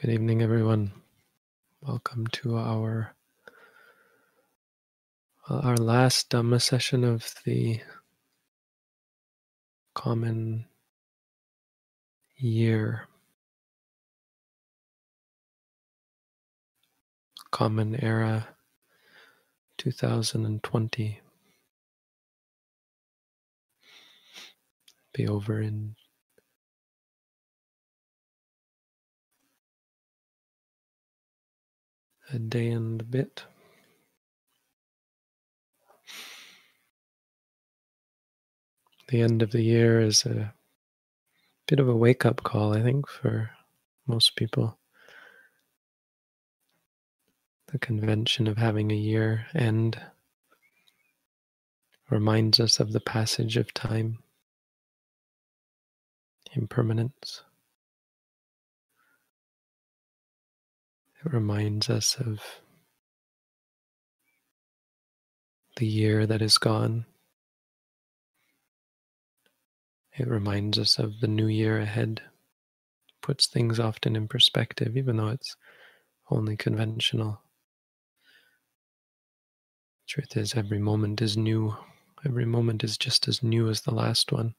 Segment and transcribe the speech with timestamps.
[0.00, 0.92] Good evening, everyone.
[1.82, 3.16] Welcome to our
[5.50, 7.80] our last Dhamma session of the
[9.94, 10.66] common
[12.36, 13.08] year,
[17.50, 18.46] common era
[19.78, 21.20] 2020.
[25.12, 25.96] Be over in
[32.32, 33.44] a day and a bit.
[39.08, 40.52] The end of the year is a
[41.66, 43.50] bit of a wake up call, I think, for
[44.06, 44.78] most people.
[47.72, 50.00] The convention of having a year end
[52.10, 54.18] reminds us of the passage of time,
[56.54, 57.42] impermanence.
[61.32, 62.40] Reminds us of
[65.76, 67.06] the year that is gone.
[70.16, 72.22] It reminds us of the new year ahead.
[73.22, 75.56] Puts things often in perspective, even though it's
[76.30, 77.40] only conventional.
[80.08, 81.76] Truth is, every moment is new.
[82.24, 84.54] Every moment is just as new as the last one.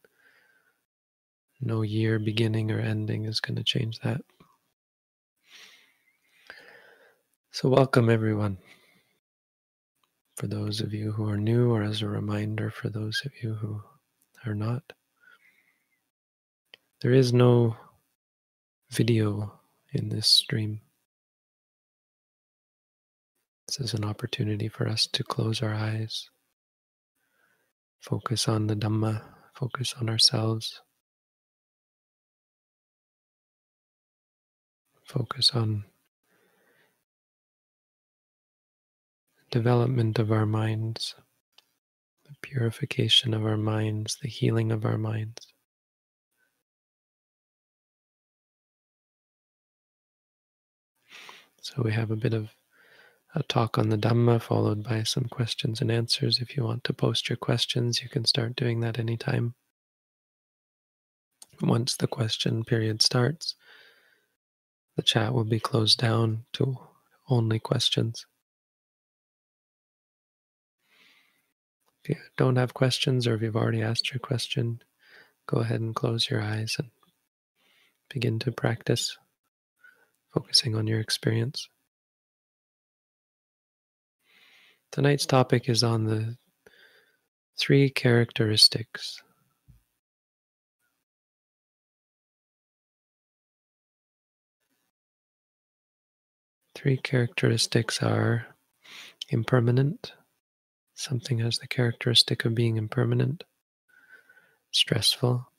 [1.59, 4.21] No year beginning or ending is going to change that.
[7.51, 8.59] So, welcome everyone.
[10.37, 13.55] For those of you who are new, or as a reminder for those of you
[13.55, 13.81] who
[14.45, 14.93] are not,
[17.01, 17.75] there is no
[18.91, 19.59] video
[19.93, 20.81] in this stream.
[23.67, 26.29] This is an opportunity for us to close our eyes,
[27.99, 29.23] focus on the Dhamma,
[29.55, 30.81] focus on ourselves,
[35.03, 35.85] focus on
[39.49, 41.15] development of our minds,
[42.25, 45.53] the purification of our minds, the healing of our minds.
[51.61, 52.49] So we have a bit of
[53.35, 56.39] a talk on the Dhamma followed by some questions and answers.
[56.39, 59.53] If you want to post your questions, you can start doing that anytime.
[61.61, 63.55] Once the question period starts,
[64.95, 66.77] the chat will be closed down to
[67.27, 68.25] only questions.
[72.03, 74.81] If you don't have questions or if you've already asked your question,
[75.47, 76.89] go ahead and close your eyes and
[78.09, 79.17] begin to practice
[80.33, 81.67] focusing on your experience.
[84.91, 86.37] Tonight's topic is on the
[87.57, 89.21] three characteristics.
[96.73, 98.47] Three characteristics are
[99.29, 100.13] impermanent,
[100.99, 103.45] Something has the characteristic of being impermanent,
[104.71, 105.49] stressful.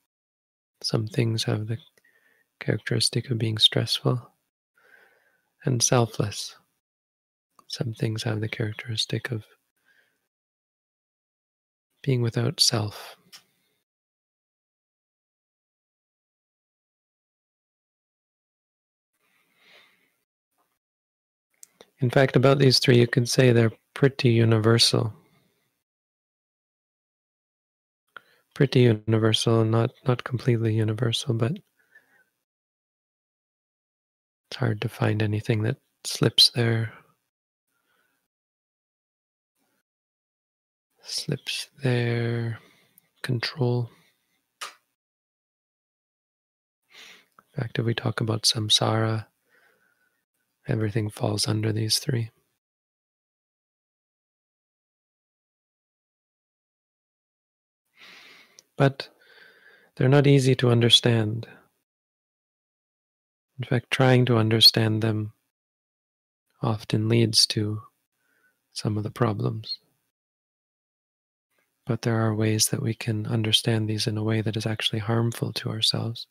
[0.83, 1.79] Some things have the
[2.61, 4.21] characteristic of being stressful,
[5.65, 6.57] and selfless.
[7.69, 9.47] Some things have the characteristic of
[12.03, 13.17] being without self.
[22.01, 25.15] In fact, about these three, you could say they're pretty universal.
[28.61, 31.53] Pretty universal, not not completely universal, but
[34.51, 36.93] it's hard to find anything that slips there.
[41.03, 42.59] Slips there.
[43.23, 43.89] Control.
[47.39, 49.25] In fact, if we talk about samsara,
[50.69, 52.29] everything falls under these three.
[58.81, 59.11] But
[59.97, 61.47] they're not easy to understand.
[63.59, 65.35] In fact, trying to understand them
[66.63, 67.83] often leads to
[68.73, 69.81] some of the problems.
[71.85, 75.01] But there are ways that we can understand these in a way that is actually
[75.01, 76.27] harmful to ourselves.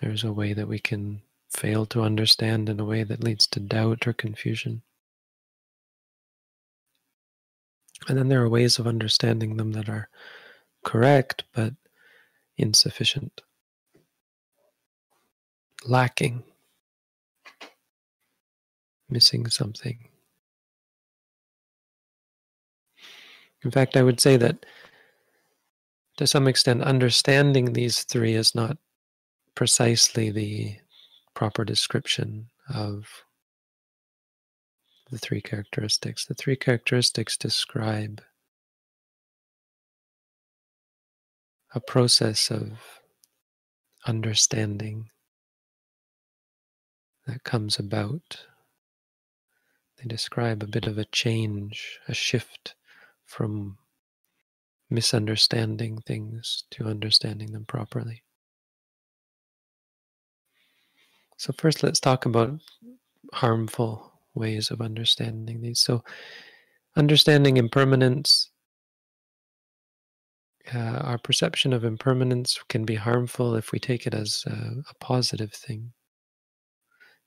[0.00, 1.22] There's a way that we can
[1.52, 4.82] fail to understand in a way that leads to doubt or confusion.
[8.08, 10.08] And then there are ways of understanding them that are
[10.84, 11.74] correct but
[12.56, 13.42] insufficient,
[15.84, 16.42] lacking,
[19.08, 20.08] missing something.
[23.62, 24.64] In fact, I would say that
[26.16, 28.76] to some extent, understanding these three is not
[29.54, 30.76] precisely the
[31.34, 33.06] proper description of
[35.10, 36.24] the three characteristics.
[36.24, 38.22] The three characteristics describe
[41.74, 43.00] a process of
[44.06, 45.10] understanding
[47.26, 48.46] that comes about.
[49.98, 52.74] They describe a bit of a change, a shift
[53.26, 53.78] from
[54.88, 58.22] misunderstanding things to understanding them properly.
[61.36, 62.60] So, first, let's talk about
[63.32, 65.80] harmful ways of understanding these.
[65.80, 66.02] So,
[66.96, 68.50] understanding impermanence,
[70.74, 74.94] uh, our perception of impermanence can be harmful if we take it as a, a
[75.00, 75.92] positive thing.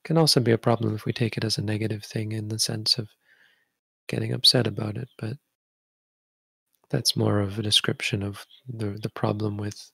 [0.04, 2.60] Can also be a problem if we take it as a negative thing in the
[2.60, 3.10] sense of
[4.08, 5.38] getting upset about it, but
[6.90, 9.92] that's more of a description of the, the problem with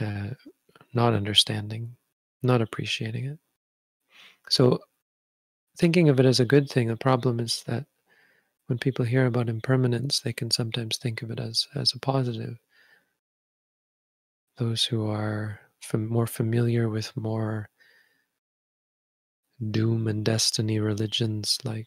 [0.00, 0.30] uh,
[0.92, 1.96] not understanding,
[2.42, 3.38] not appreciating it.
[4.48, 4.80] So,
[5.78, 7.86] thinking of it as a good thing, the problem is that
[8.66, 12.58] when people hear about impermanence, they can sometimes think of it as, as a positive.
[14.58, 17.68] Those who are fam- more familiar with more
[19.70, 21.86] doom and destiny religions, like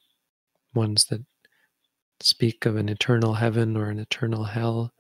[0.73, 1.21] ones that
[2.21, 4.93] speak of an eternal heaven or an eternal hell,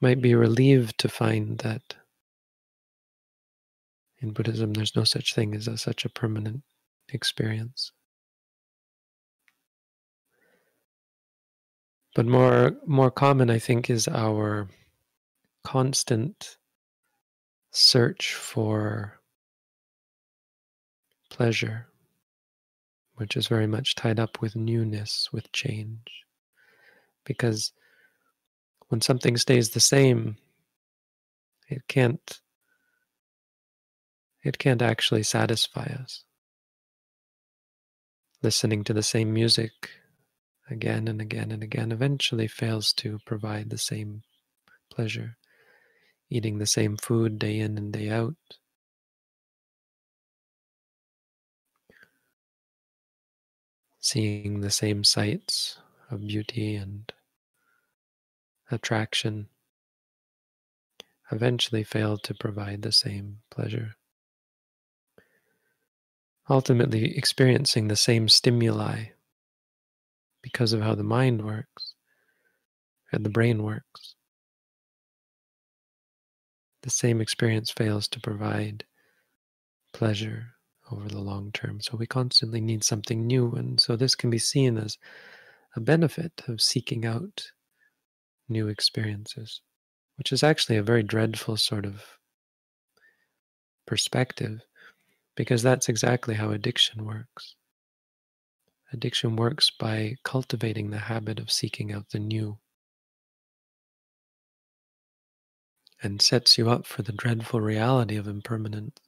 [0.00, 1.96] might be relieved to find that
[4.20, 6.62] in Buddhism there's no such thing as a, such a permanent
[7.08, 7.92] experience.
[12.14, 14.68] But more more common, I think, is our
[15.64, 16.56] constant
[17.72, 19.20] search for
[21.30, 21.88] pleasure
[23.16, 26.24] which is very much tied up with newness, with change.
[27.24, 27.72] Because
[28.88, 30.36] when something stays the same,
[31.68, 32.40] it can't
[34.44, 36.24] it can't actually satisfy us.
[38.42, 39.90] Listening to the same music
[40.70, 44.22] again and again and again eventually fails to provide the same
[44.90, 45.36] pleasure.
[46.30, 48.36] Eating the same food day in and day out
[54.04, 55.78] seeing the same sights
[56.10, 57.10] of beauty and
[58.70, 59.48] attraction
[61.32, 63.96] eventually failed to provide the same pleasure.
[66.48, 69.06] Ultimately, experiencing the same stimuli
[70.42, 71.94] because of how the mind works
[73.12, 74.14] and the brain works.
[76.82, 78.84] The same experience fails to provide
[79.94, 80.48] pleasure
[80.90, 81.80] over the long term.
[81.80, 83.52] So we constantly need something new.
[83.52, 84.98] And so this can be seen as
[85.76, 87.52] a benefit of seeking out
[88.50, 89.62] new experiences,
[90.16, 92.02] which is actually a very dreadful sort of
[93.86, 94.60] perspective
[95.36, 97.56] because that's exactly how addiction works.
[98.92, 102.58] Addiction works by cultivating the habit of seeking out the new
[106.02, 109.00] and sets you up for the dreadful reality of impermanence.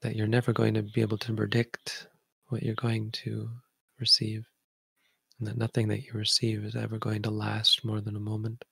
[0.00, 2.06] that you're never going to be able to predict
[2.48, 3.50] what you're going to
[3.98, 4.46] receive,
[5.38, 8.64] and that nothing that you receive is ever going to last more than a moment.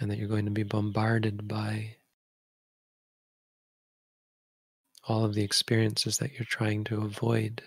[0.00, 1.96] And that you're going to be bombarded by
[5.06, 7.62] all of the experiences that you're trying to avoid.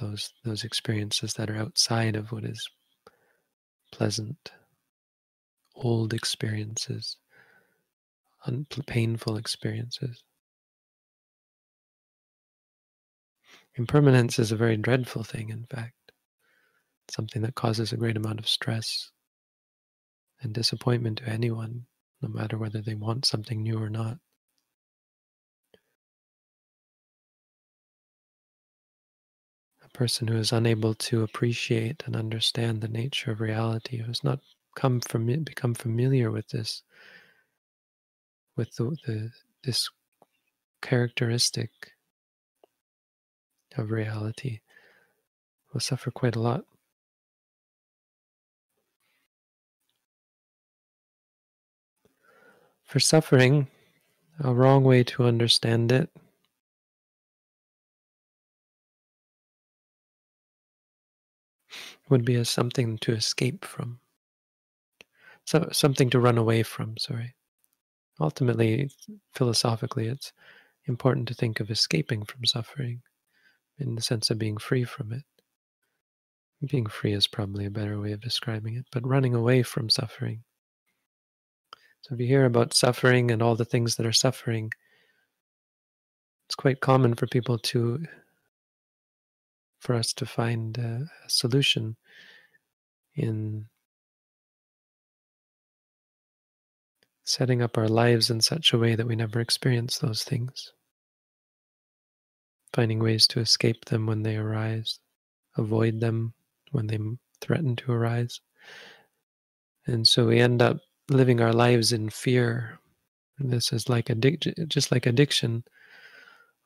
[0.00, 2.68] Those those experiences that are outside of what is
[3.92, 4.50] pleasant
[5.76, 7.16] old experiences,
[8.46, 10.22] un- painful experiences.
[13.76, 16.12] Impermanence is a very dreadful thing, in fact,
[17.10, 19.10] something that causes a great amount of stress
[20.44, 21.86] and disappointment to anyone,
[22.22, 24.18] no matter whether they want something new or not.
[29.84, 34.22] A person who is unable to appreciate and understand the nature of reality, who has
[34.22, 34.40] not
[34.76, 36.82] come become familiar with this
[38.56, 39.30] with the, the
[39.62, 39.88] this
[40.82, 41.70] characteristic
[43.76, 44.60] of reality
[45.72, 46.64] will suffer quite a lot
[52.94, 53.66] for suffering
[54.38, 56.08] a wrong way to understand it
[62.08, 63.98] would be as something to escape from
[65.44, 67.34] so something to run away from, sorry.
[68.20, 68.88] Ultimately,
[69.34, 70.32] philosophically, it's
[70.86, 73.02] important to think of escaping from suffering,
[73.76, 75.24] in the sense of being free from it.
[76.64, 80.44] Being free is probably a better way of describing it, but running away from suffering.
[82.04, 84.70] So if you hear about suffering and all the things that are suffering,
[86.46, 88.04] it's quite common for people to
[89.78, 91.96] for us to find a, a solution
[93.14, 93.64] in
[97.22, 100.74] setting up our lives in such a way that we never experience those things,
[102.74, 104.98] finding ways to escape them when they arise,
[105.56, 106.34] avoid them
[106.72, 106.98] when they
[107.40, 108.42] threaten to arise.
[109.86, 112.78] And so we end up living our lives in fear.
[113.38, 114.10] this is like
[114.68, 115.64] just like addiction.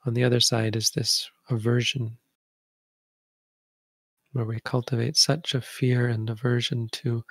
[0.07, 2.19] On the other side is this aversion
[4.33, 7.25] where we cultivate such a fear and aversion to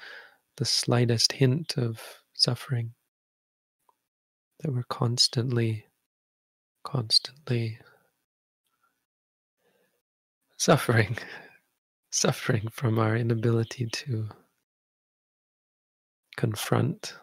[0.58, 2.02] the slightest hint of
[2.34, 2.94] suffering
[4.60, 5.86] that we're constantly,
[6.84, 7.78] constantly
[10.58, 11.18] suffering,
[12.12, 14.28] suffering from our inability to
[16.38, 17.16] confront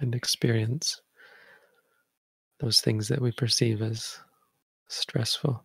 [0.00, 1.00] and experience
[2.60, 4.18] those things that we perceive as
[4.88, 5.64] stressful.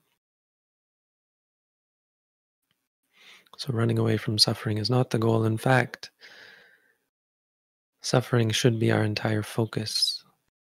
[3.57, 5.43] So, running away from suffering is not the goal.
[5.43, 6.11] In fact,
[8.01, 10.23] suffering should be our entire focus.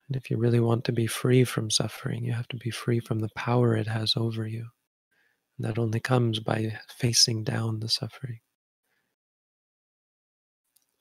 [0.07, 3.00] And if you really want to be free from suffering, you have to be free
[3.00, 4.67] from the power it has over you.
[5.57, 8.39] And that only comes by facing down the suffering,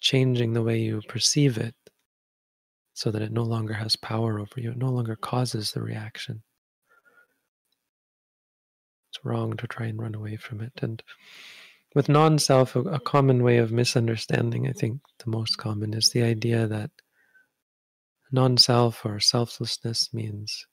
[0.04, 1.74] changing the way you perceive it
[2.92, 6.42] so that it no longer has power over you, it no longer causes the reaction.
[9.10, 10.72] It's wrong to try and run away from it.
[10.82, 11.02] And
[11.94, 16.22] with non self, a, common way of misunderstanding, I think the most common, is the
[16.22, 16.90] idea that
[18.30, 20.66] non self or selflessness means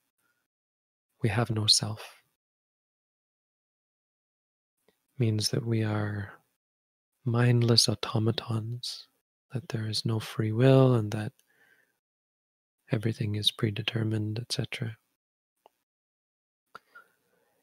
[1.24, 2.18] we have no self.
[5.18, 6.34] Means that we are
[7.24, 9.08] mindless automatons,
[9.54, 11.34] that there is no free will, and that
[12.92, 14.98] everything is predetermined, etc.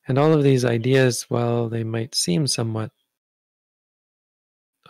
[0.06, 2.90] And all of these ideas, while they might seem somewhat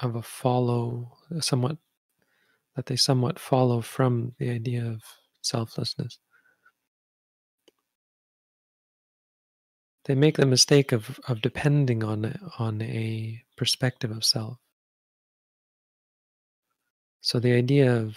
[0.00, 1.76] of a follow, somewhat
[2.76, 5.02] that they somewhat follow from the idea of
[5.42, 6.18] selflessness.
[10.04, 14.58] They make the mistake of, of depending on, on a perspective of self.
[17.28, 18.16] So the idea of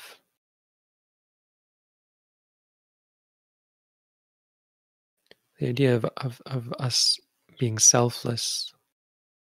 [5.60, 7.20] the idea of, of, of us
[7.60, 8.72] being selfless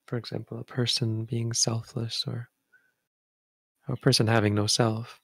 [0.07, 2.49] for example, a person being selfless or
[3.89, 5.21] a person having no self.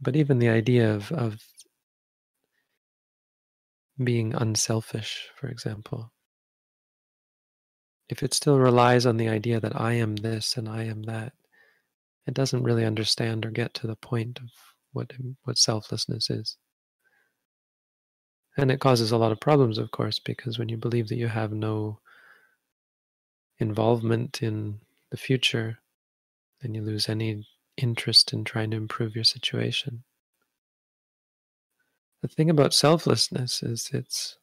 [0.00, 1.42] But even the idea of, of
[4.02, 6.12] being unselfish, for example,
[8.10, 11.32] if it still relies on the idea that I am this and I am that,
[12.26, 14.48] it doesn't really understand or get to the point of
[14.92, 15.12] what,
[15.44, 16.56] what selflessness is.
[18.56, 21.28] And it causes a lot of problems, of course, because when you believe that you
[21.28, 22.00] have no
[23.58, 25.78] involvement in the future,
[26.60, 27.46] then you lose any
[27.76, 30.02] interest in trying to improve your situation.
[32.22, 34.36] The thing about selflessness is it's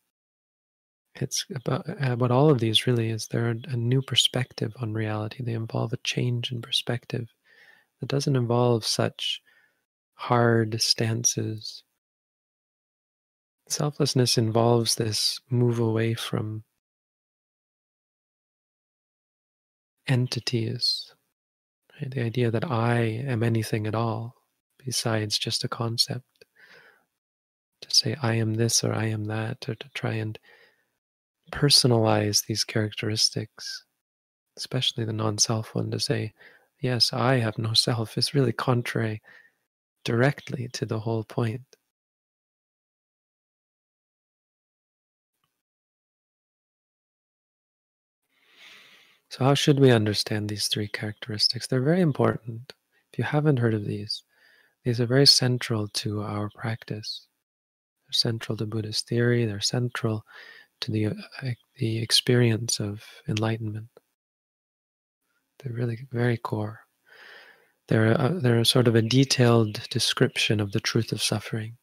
[1.20, 5.44] it's about uh, what all of these really is they're a new perspective on reality.
[5.44, 7.28] They involve a change in perspective
[8.00, 9.42] that doesn't involve such
[10.16, 11.84] hard stances.
[13.68, 16.64] Selflessness involves this move away from
[20.08, 21.14] entities.
[22.00, 22.12] Right?
[22.12, 24.36] The idea that I am anything at all
[24.84, 26.24] besides just a concept.
[27.82, 30.40] To say I am this or I am that, or to try and
[31.52, 33.84] personalize these characteristics,
[34.56, 36.34] especially the non self one, to say,
[36.80, 39.22] yes, I have no self, is really contrary
[40.04, 41.62] directly to the whole point.
[49.30, 51.68] So, how should we understand these three characteristics?
[51.68, 52.74] They're very important.
[53.12, 54.24] If you haven't heard of these,
[54.84, 57.28] these are very central to our practice.
[58.06, 60.24] They're central to Buddhist theory, they're central
[60.82, 61.12] to the, uh,
[61.76, 63.90] the experience of enlightenment.
[65.60, 66.82] They're really very core.
[67.88, 71.78] They're, a, they're a sort of a detailed description of the truth of suffering.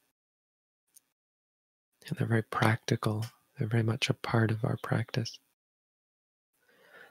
[2.06, 3.24] And they're very practical,
[3.58, 5.38] they're very much a part of our practice.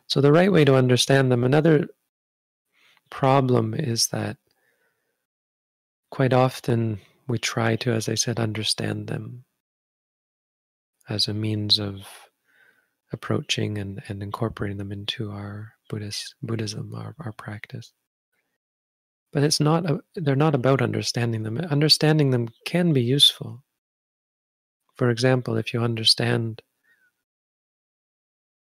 [0.08, 1.88] So, the right way to understand them, another
[3.10, 4.38] problem is that
[6.12, 9.46] quite often we try to, as I said, understand them
[11.10, 12.08] as a means of
[13.12, 17.94] approaching and, and incorporating them into our Buddhist Buddhism, our, our practice.
[19.32, 19.86] But it's not
[20.16, 21.60] they're not about understanding them.
[21.60, 23.64] Understanding them can be useful.
[24.96, 26.64] For example, if you understand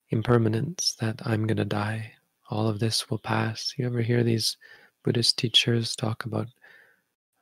[0.10, 2.12] impermanence, that I'm going to die,
[2.50, 3.74] all of this will pass.
[3.78, 4.58] You ever hear these
[5.06, 6.48] Buddhist teachers talk about,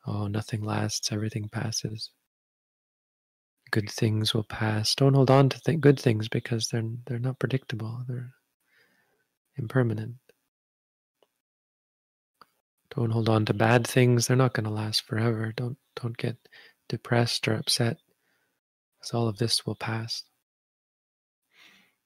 [0.06, 2.12] oh, nothing lasts, everything passes
[3.72, 4.96] good things will pass.
[4.96, 8.04] Don't hold on to th- good things because they're they're not predictable.
[8.08, 8.32] They're
[9.60, 10.16] impermanent.
[12.96, 14.28] Don't hold on to bad things.
[14.28, 15.54] They're not going to last forever.
[15.56, 16.38] Don't don't get
[16.88, 17.98] depressed or upset
[19.00, 20.24] because all of this will pass.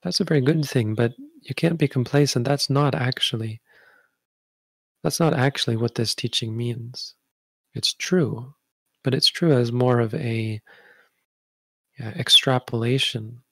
[0.03, 2.45] That's a very good thing, but you can't be complacent.
[2.45, 3.61] That's not actually
[5.03, 7.15] that's not actually what this teaching means.
[7.73, 8.53] It's true,
[9.03, 10.61] but it's true as more of a
[11.99, 13.42] yeah, extrapolation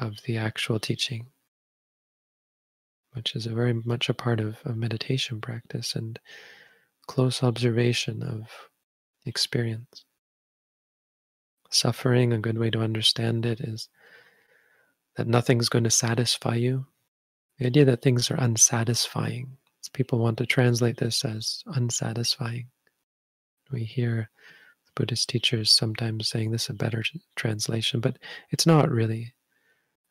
[0.00, 1.26] of the actual teaching,
[3.12, 6.18] which is a very much a part of, of meditation practice and
[7.06, 8.48] close observation of
[9.26, 10.04] experience.
[11.70, 13.88] Suffering, a good way to understand it is
[15.16, 16.86] that nothing's going to satisfy you.
[17.58, 19.56] The idea that things are unsatisfying.
[19.92, 22.68] People want to translate this as unsatisfying.
[23.70, 24.30] We hear
[24.94, 27.02] Buddhist teachers sometimes saying this is a better
[27.36, 28.18] translation, but
[28.50, 29.34] it's not really.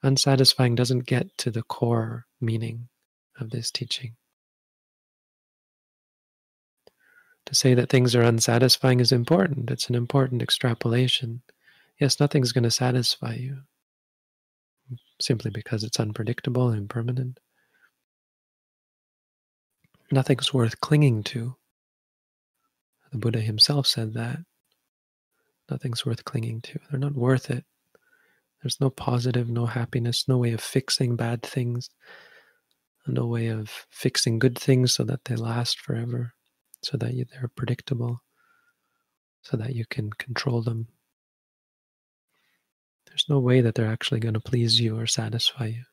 [0.03, 2.89] Unsatisfying doesn't get to the core meaning
[3.39, 4.15] of this teaching.
[7.46, 9.70] To say that things are unsatisfying is important.
[9.70, 11.41] It's an important extrapolation.
[12.00, 13.60] Yes, nothing's going to satisfy you
[15.20, 17.40] simply because it's unpredictable and impermanent.
[20.11, 21.55] Nothing's worth clinging to.
[23.11, 24.40] The Buddha himself said that.
[25.70, 26.79] Nothing's worth clinging to.
[26.90, 27.66] They're not worth it.
[28.61, 31.89] There's no positive, no happiness, no way of fixing bad things,
[33.05, 36.33] and no way of fixing good things so that they last forever,
[36.83, 38.21] so that you, they're predictable,
[39.41, 40.87] so that you can control them.
[43.07, 45.83] There's no way that they're actually going to please you or satisfy you.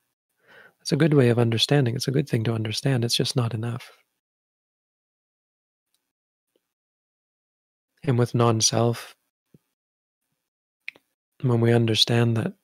[0.80, 1.96] It's a good way of understanding.
[1.96, 3.04] It's a good thing to understand.
[3.04, 3.90] It's just not enough.
[8.04, 9.16] And with non self,
[11.42, 12.54] when we understand that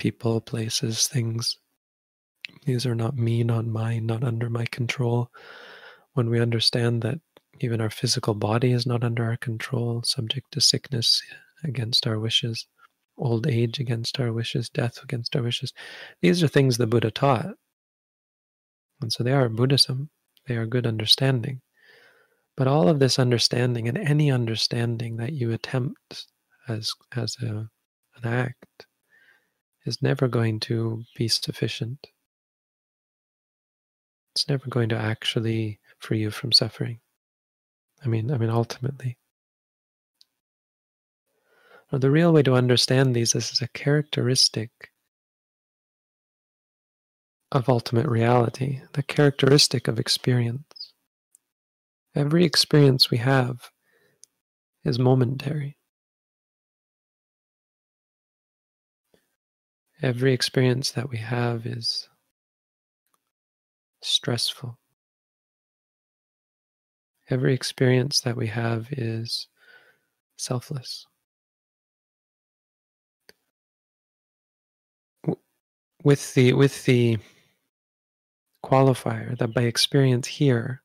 [0.00, 1.58] people, places, things,
[2.64, 5.30] these are not me, not mine, not under my control,
[6.14, 7.20] when we understand that
[7.60, 11.20] even our physical body is not under our control, subject to sickness
[11.64, 12.66] against our wishes,
[13.18, 15.74] old age against our wishes, death against our wishes,
[16.22, 17.54] these are things the Buddha taught.
[19.02, 20.08] And so they are Buddhism,
[20.46, 21.60] they are good understanding.
[22.56, 26.26] But all of this understanding and any understanding that you attempt
[26.68, 27.68] as, as a
[28.16, 28.86] an act
[29.84, 32.08] is never going to be sufficient.
[34.34, 37.00] It's never going to actually free you from suffering.
[38.04, 39.18] I mean, I mean, ultimately.
[41.90, 44.70] Now, the real way to understand these is as a characteristic
[47.52, 50.92] of ultimate reality, the characteristic of experience.
[52.14, 53.70] Every experience we have
[54.84, 55.76] is momentary.
[60.02, 62.08] Every experience that we have is
[64.02, 64.78] stressful.
[67.28, 69.46] Every experience that we have is
[70.36, 71.06] selfless.
[76.02, 77.18] With the with the
[78.64, 80.82] qualifier that by experience here,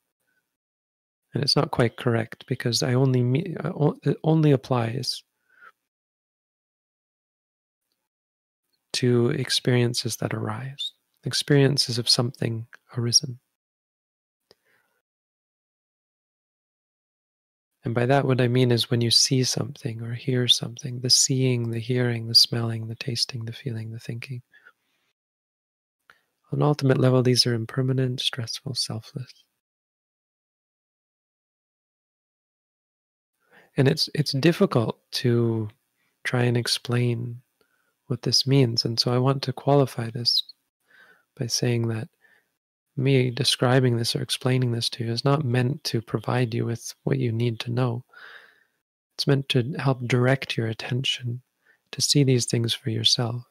[1.34, 3.56] and it's not quite correct because I only
[4.04, 5.24] it only applies
[8.96, 13.40] to experiences that arise, experiences of something arisen.
[17.84, 21.10] And by that, what I mean is when you see something or hear something, the
[21.10, 24.42] seeing, the hearing, the smelling, the tasting, the feeling, the thinking.
[26.52, 29.32] On ultimate level, these are impermanent, stressful, selfless.
[33.78, 35.70] And it's it's difficult to
[36.24, 37.42] try and explain
[38.08, 38.86] what this means.
[38.86, 40.44] And so I want to qualify this
[41.38, 42.08] by saying that
[42.98, 46.94] me describing this or explaining this to you is not meant to provide you with
[47.04, 48.04] what you need to know.
[49.16, 51.42] It's meant to help direct your attention
[51.92, 53.44] to see these things for yourself.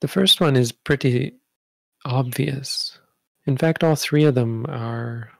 [0.00, 1.36] The first one is pretty
[2.04, 2.98] obvious.
[3.46, 5.30] In fact, all three of them are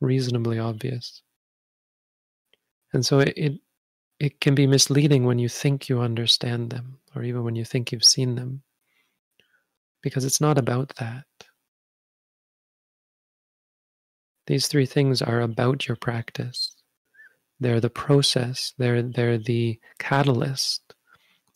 [0.00, 1.22] reasonably obvious.
[2.92, 3.60] And so it, it
[4.22, 7.90] it can be misleading when you think you understand them, or even when you think
[7.90, 8.62] you've seen them,
[10.00, 11.24] because it's not about that.
[14.46, 16.76] These three things are about your practice.
[17.58, 20.94] They're the process, they're, they're the catalyst.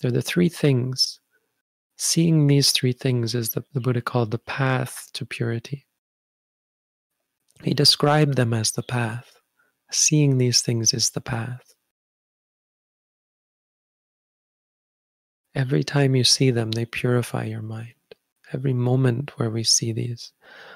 [0.00, 1.20] They're the three things.
[1.96, 5.86] Seeing these three things is the, the Buddha called the path to purity.
[7.62, 9.40] He described them as the path.
[9.92, 11.75] Seeing these things is the path.
[15.56, 17.94] Every time you see them, they purify your mind.
[18.52, 20.32] Every moment where we see these,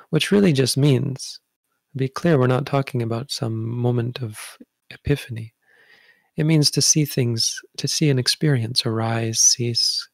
[0.08, 1.38] which really just means,
[1.94, 4.40] be clear, we're not talking about some moment of
[4.90, 5.52] epiphany.
[6.38, 10.08] It means to see things, to see an experience arise, cease,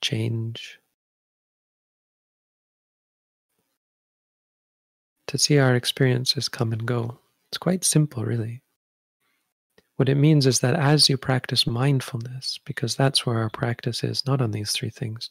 [0.00, 0.78] change.
[5.26, 7.18] To see our experiences come and go.
[7.50, 8.62] It's quite simple, really.
[10.00, 14.26] What it means is that as you practice mindfulness, because that's where our practice is,
[14.26, 15.28] not on these three things.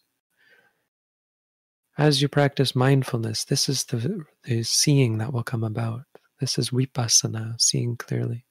[1.98, 6.04] As you practice mindfulness, this is the, the seeing that will come about.
[6.40, 8.46] This is vipassana, seeing clearly.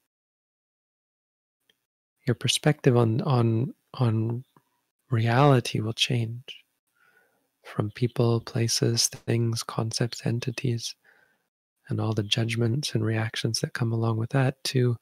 [2.26, 4.42] Your perspective on, on, on
[5.12, 6.64] reality will change
[7.62, 10.96] from people, places, things, concepts, entities,
[11.88, 14.96] and all the judgments and reactions that come along with that to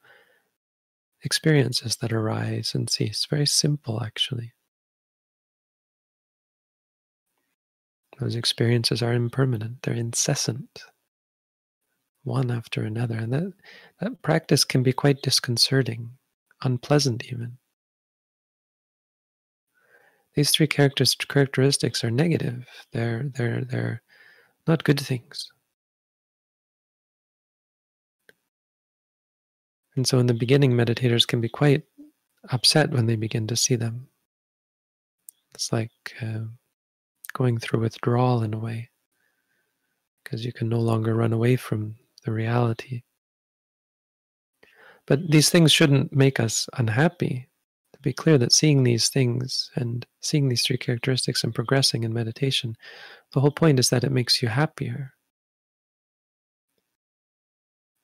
[1.23, 3.25] experiences that arise and cease.
[3.29, 4.53] Very simple, actually.
[8.19, 10.83] Those experiences are impermanent, they're incessant,
[12.23, 13.15] one after another.
[13.15, 13.53] And that,
[14.01, 16.11] that practice can be quite disconcerting,
[16.63, 17.57] unpleasant even.
[20.33, 22.67] These three characteristics are negative.
[22.91, 24.01] They're, they're, they're
[24.67, 25.51] not good things.
[29.97, 31.81] And so, in the beginning, meditators can be quite
[32.51, 34.07] upset when they begin to see them.
[35.55, 36.41] It's like uh,
[37.33, 38.91] going through withdrawal in a way,
[40.23, 43.01] because you can no longer run away from the reality.
[45.07, 47.49] But these things shouldn't make us unhappy.
[47.93, 52.13] To be clear that seeing these things and seeing these three characteristics and progressing in
[52.13, 52.77] meditation,
[53.33, 55.13] the whole point is that it makes you happier.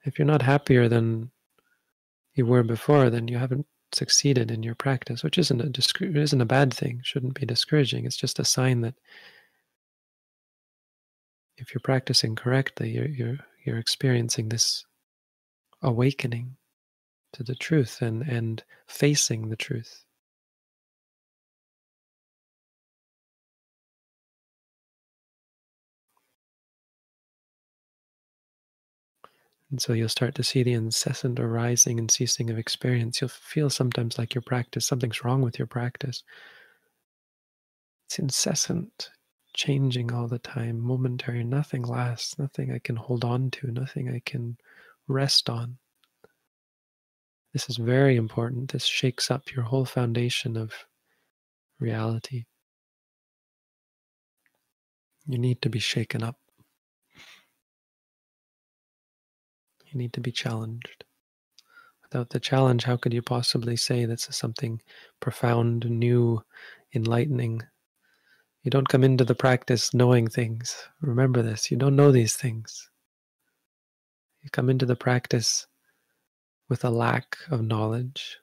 [0.06, 1.30] If you're not happier than
[2.36, 6.46] you were before, then you haven't succeeded in your practice, which isn't a isn't a
[6.46, 7.02] bad thing.
[7.04, 8.06] Shouldn't be discouraging.
[8.06, 8.96] It's just a sign that
[11.58, 14.86] if you're practicing correctly, you're you're you're experiencing this
[15.82, 16.56] awakening
[17.34, 20.04] to the truth and and facing the truth.
[29.74, 33.20] And so you'll start to see the incessant arising and ceasing of experience.
[33.20, 36.22] You'll feel sometimes like your practice, something's wrong with your practice.
[38.06, 39.10] It's incessant,
[39.56, 44.22] changing all the time, momentary, nothing lasts, nothing I can hold on to, nothing I
[44.24, 44.60] can
[45.08, 45.80] rest on.
[47.52, 48.74] This is very important.
[48.74, 50.72] This shakes up your whole foundation of
[51.80, 52.44] reality.
[55.26, 56.43] You need to be shaken up.
[59.94, 61.06] You need to be challenged.
[62.02, 64.82] Without the challenge, how could you possibly say this is something
[65.20, 66.44] profound, new,
[66.96, 67.62] enlightening?
[68.64, 70.76] You don't come into the practice knowing things.
[71.00, 72.90] Remember this you don't know these things.
[74.42, 75.68] You come into the practice
[76.70, 78.40] with a lack of knowledge.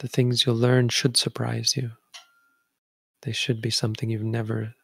[0.00, 1.92] The things you'll learn should surprise you.
[3.22, 4.74] They should be something you've never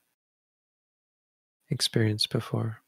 [1.70, 2.82] experienced before.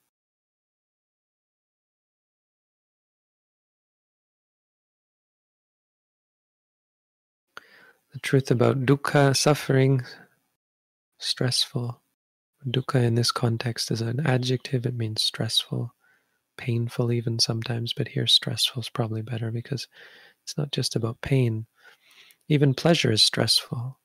[8.12, 10.03] The truth about dukkha, suffering,
[11.18, 12.01] stressful.
[12.66, 15.94] Dukkha in this context is an adjective, it means stressful,
[16.57, 19.87] painful, even sometimes, but here stressful is probably better because
[20.44, 21.66] it's not just about pain.
[22.49, 23.99] Even pleasure is stressful.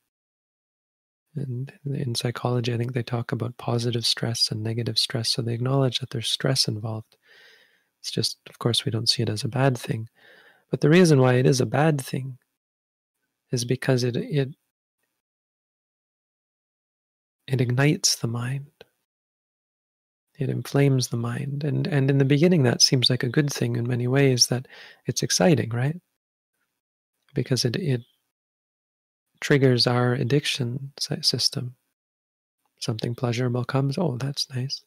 [1.35, 5.31] And in psychology, I think they talk about positive stress and negative stress.
[5.31, 7.17] So they acknowledge that there's stress involved.
[8.01, 10.09] It's just, of course, we don't see it as a bad thing.
[10.69, 12.37] But the reason why it is a bad thing
[13.53, 14.49] is because it it
[17.47, 18.67] it ignites the mind.
[20.39, 21.63] It inflames the mind.
[21.63, 24.67] And and in the beginning that seems like a good thing in many ways that
[25.05, 25.99] it's exciting right?
[27.35, 28.01] Because it it
[29.41, 31.75] triggers our addiction system.
[32.79, 34.83] Something pleasurable comes oh that's nice.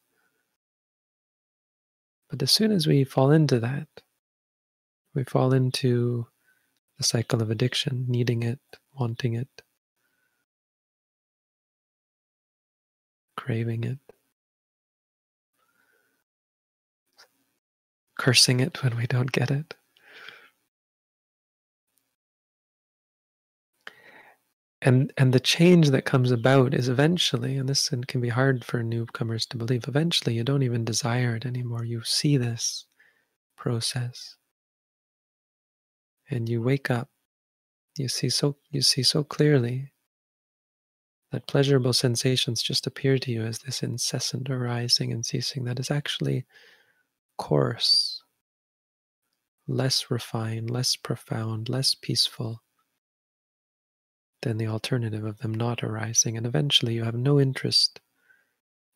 [2.30, 3.88] But as soon as we fall into that
[5.16, 6.26] We fall into
[6.98, 8.60] the cycle of addiction, needing it,
[8.98, 9.62] wanting it,
[13.36, 13.98] craving it,
[18.18, 19.74] cursing it when we don't get it.
[24.82, 28.82] and and the change that comes about is eventually and this can be hard for
[28.82, 32.86] newcomers to believe eventually you don't even desire it anymore you see this
[33.56, 34.36] process
[36.30, 37.08] and you wake up
[37.96, 39.92] you see so you see so clearly
[41.32, 45.90] that pleasurable sensations just appear to you as this incessant arising and ceasing that is
[45.90, 46.44] actually
[47.38, 48.22] coarse
[49.68, 52.62] less refined less profound less peaceful
[54.46, 56.36] than the alternative of them not arising.
[56.36, 58.00] And eventually you have no interest.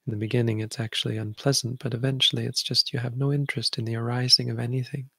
[0.06, 3.84] In the beginning, it's actually unpleasant, but eventually it's just you have no interest in
[3.84, 5.10] the arising of anything.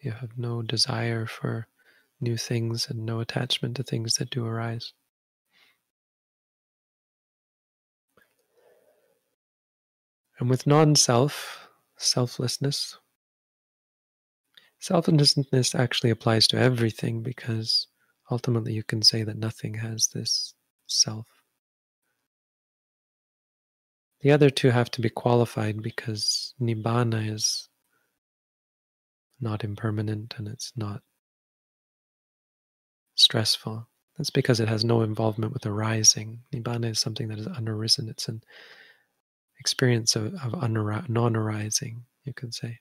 [0.00, 1.66] You have no desire for
[2.20, 4.92] new things and no attachment to things that do arise.
[10.38, 12.96] And with non self, selflessness,
[14.80, 17.86] Selflessness actually applies to everything because
[18.30, 20.54] ultimately you can say that nothing has this
[20.86, 21.26] self.
[24.22, 27.68] The other two have to be qualified because nibbana is
[29.40, 31.02] not impermanent and it's not
[33.14, 33.86] stressful.
[34.16, 36.40] That's because it has no involvement with arising.
[36.52, 38.08] Nibbana is something that is unarisen.
[38.08, 38.42] It's an
[39.58, 42.78] experience of, of non arising, you could say.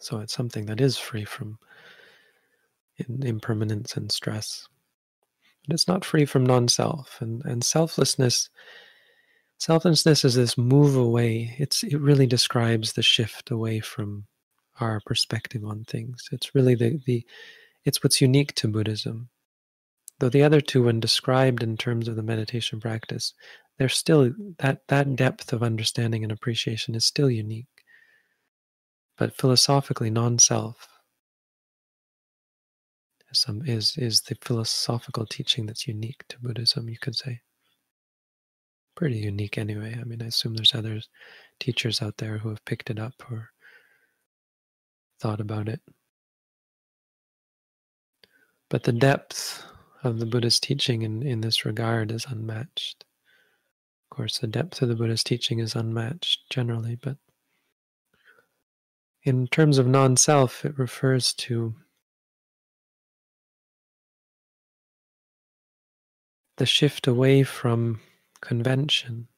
[0.00, 1.58] So it's something that is free from
[3.08, 4.68] impermanence and stress.
[5.66, 7.18] But it's not free from non self.
[7.20, 8.50] And, and selflessness.
[9.58, 11.56] Selflessness is this move away.
[11.58, 14.26] It's it really describes the shift away from
[14.80, 16.28] our perspective on things.
[16.32, 17.26] It's really the, the
[17.84, 19.28] it's what's unique to Buddhism.
[20.20, 23.34] Though the other two, when described in terms of the meditation practice,
[23.78, 27.66] they're still that that depth of understanding and appreciation is still unique
[29.18, 30.88] but philosophically non-self
[33.66, 37.42] is is the philosophical teaching that's unique to Buddhism, you could say.
[38.98, 39.96] Pretty unique anyway.
[39.96, 41.00] I mean, I assume there's other
[41.60, 43.50] teachers out there who have picked it up or
[45.20, 45.80] thought about it.
[48.68, 49.64] But the depth
[50.02, 53.04] of the Buddha's teaching in, in this regard is unmatched.
[54.10, 57.18] Of course, the depth of the Buddha's teaching is unmatched generally, but
[59.22, 61.72] in terms of non self, it refers to
[66.56, 68.00] the shift away from
[68.40, 69.28] convention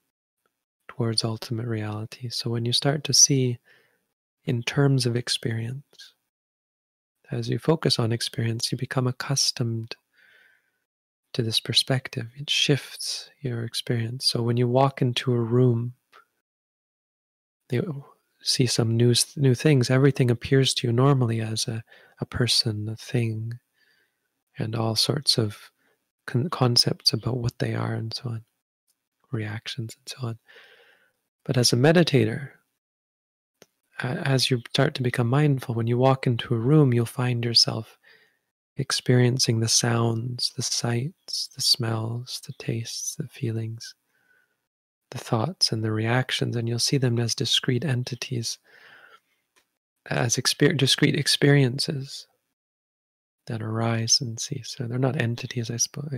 [0.88, 2.28] towards ultimate reality.
[2.28, 3.58] So when you start to see
[4.44, 6.14] in terms of experience,
[7.30, 9.94] as you focus on experience, you become accustomed
[11.32, 12.26] to this perspective.
[12.36, 14.26] It shifts your experience.
[14.26, 15.94] So when you walk into a room,
[17.70, 18.04] you
[18.42, 21.84] see some new new things, everything appears to you normally as a,
[22.20, 23.60] a person, a thing,
[24.58, 25.70] and all sorts of
[26.26, 28.44] con- concepts about what they are and so on,
[29.32, 30.38] reactions and so on.
[31.44, 32.50] But as a meditator,
[34.00, 37.98] as you start to become mindful, when you walk into a room, you'll find yourself
[38.76, 43.94] experiencing the sounds, the sights, the smells, the tastes, the feelings
[45.10, 48.58] the thoughts and the reactions, and you'll see them as discrete entities,
[50.06, 52.26] as exper- discrete experiences
[53.46, 54.74] that arise and cease.
[54.76, 56.12] So they're not entities, I suppose.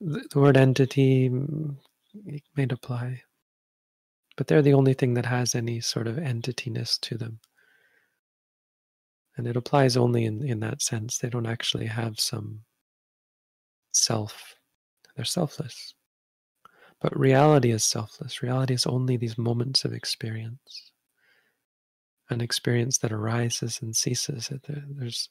[0.00, 1.76] The, word entity mm,
[2.56, 3.22] may apply,
[4.36, 7.40] but they're the only thing that has any sort of entityness to them.
[9.36, 11.18] And it applies only in, in that sense.
[11.18, 12.60] They don't actually have some
[13.92, 14.54] self,
[15.16, 15.94] they're selfless.
[17.00, 18.42] But reality is selfless.
[18.42, 20.92] Reality is only these moments of experience.
[22.30, 24.50] An experience that arises and ceases.
[24.66, 25.28] There's,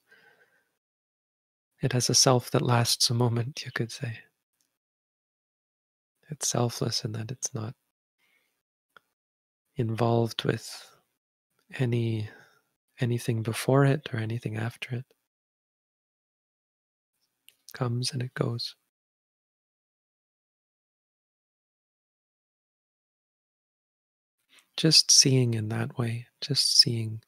[1.82, 4.20] it has a self that lasts a moment, you could say.
[6.34, 7.76] It's selfless in that it's not
[9.76, 10.68] involved with
[11.80, 12.30] any
[13.00, 15.06] anything before it or anything after it.
[17.74, 18.76] Comes and it goes.
[24.78, 27.22] just seeing in that way, just seeing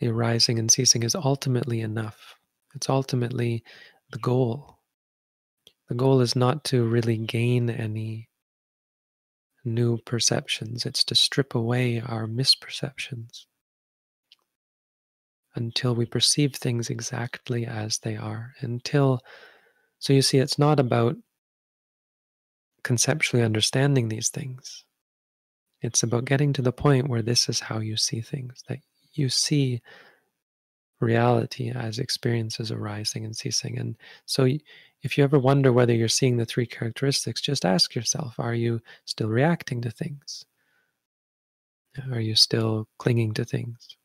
[0.00, 2.34] the arising and ceasing is ultimately enough.
[2.74, 3.62] It's ultimately
[4.10, 4.78] the goal.
[5.88, 8.28] The goal is not to really gain any
[9.64, 13.44] new perceptions, it's to strip away our misperceptions
[15.54, 18.54] until we perceive things exactly as they are.
[18.60, 19.20] Until,
[19.98, 21.16] so you see, it's not about
[22.82, 24.84] conceptually understanding these things.
[25.82, 28.78] It's about getting to the point where this is how you see things, that
[29.12, 29.82] you see
[31.00, 33.78] reality as experiences arising and ceasing.
[33.78, 34.48] And so,
[35.02, 38.80] if you ever wonder whether you're seeing the three characteristics, just ask yourself are you
[39.04, 40.44] still reacting to things?
[42.10, 43.96] Are you still clinging to things?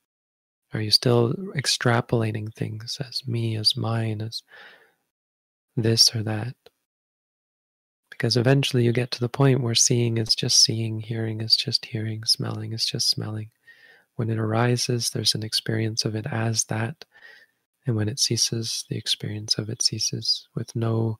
[0.73, 4.43] Are you still extrapolating things as me, as mine, as
[5.77, 6.55] this or that?
[8.09, 11.85] Because eventually you get to the point where seeing is just seeing, hearing is just
[11.85, 13.51] hearing, smelling is just smelling.
[14.15, 17.05] When it arises, there's an experience of it as that.
[17.87, 21.19] And when it ceases, the experience of it ceases with no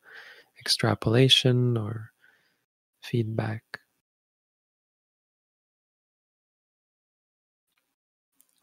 [0.59, 2.11] extrapolation or
[3.01, 3.63] feedback.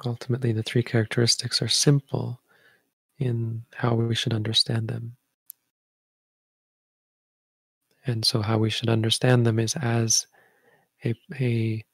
[0.04, 2.40] Ultimately, the three characteristics are simple
[3.18, 5.16] in how we should understand them.
[8.06, 10.26] And so, how we should understand them is as
[11.04, 11.84] a, a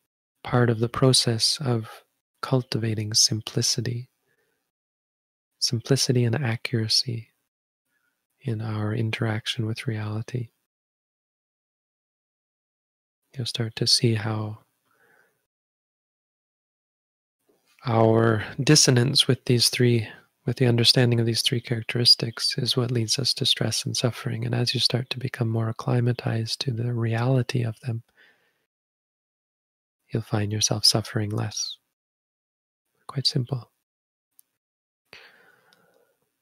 [0.43, 2.03] part of the process of
[2.43, 4.10] cultivating simplicity,
[5.61, 7.29] simplicity and accuracy
[8.41, 10.49] in our interaction with reality.
[13.37, 14.59] You'll start to see how
[17.87, 20.09] our dissonance with these three
[20.47, 24.45] with the understanding of these three characteristics is what leads us to stress and suffering.
[24.45, 28.03] And as you start to become more acclimatized to the reality of them
[30.13, 31.77] you'll find yourself suffering less.
[33.07, 33.70] Quite simple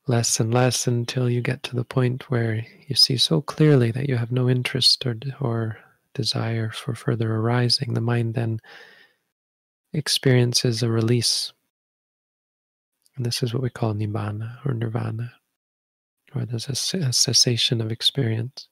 [0.08, 4.08] less and less until you get to the point where you see so clearly that
[4.08, 5.78] you have no interest or, or
[6.14, 8.60] desire for further arising the mind then
[9.92, 11.52] experiences a release.
[13.16, 15.32] And this is what we call nibbana or nirvana,
[16.32, 18.68] where there's a, a cessation of experience.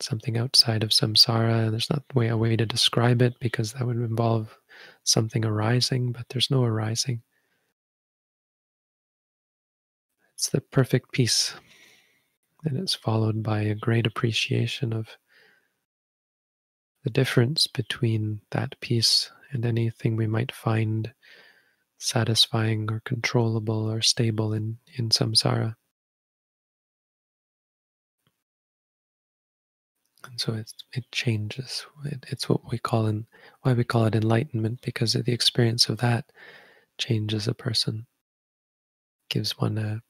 [0.00, 1.70] Something outside of samsara.
[1.70, 4.56] There's not way, a way to describe it because that would involve
[5.04, 7.22] something arising, but there's no arising.
[10.36, 11.54] It's the perfect peace.
[12.64, 15.08] And it's followed by a great appreciation of
[17.04, 21.14] the difference between that peace and anything we might find
[21.96, 25.74] satisfying or controllable or stable in, in samsara.
[30.24, 31.86] And so it, it changes.
[32.04, 33.26] It, it's what we call in
[33.62, 36.30] why we call it enlightenment because the experience of that
[36.98, 38.06] changes a person,
[39.30, 40.02] gives one a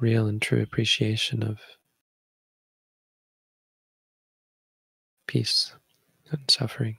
[0.00, 1.60] real and true appreciation of
[5.26, 5.74] peace
[6.30, 6.96] and suffering.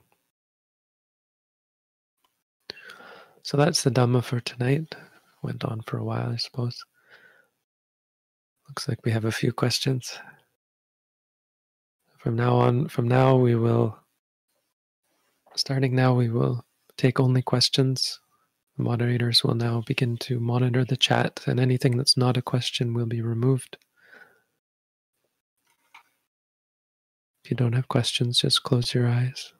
[3.42, 4.94] So that's the Dhamma for tonight.
[5.42, 6.78] Went on for a while, I suppose.
[8.68, 10.18] Looks like we have a few questions.
[12.18, 13.98] From now on, from now we will,
[15.56, 16.64] starting now, we will
[16.96, 18.20] take only questions.
[18.76, 23.06] Moderators will now begin to monitor the chat, and anything that's not a question will
[23.06, 23.76] be removed.
[27.44, 29.52] If you don't have questions, just close your eyes.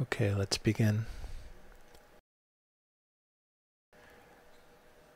[0.00, 1.06] Okay, let's begin.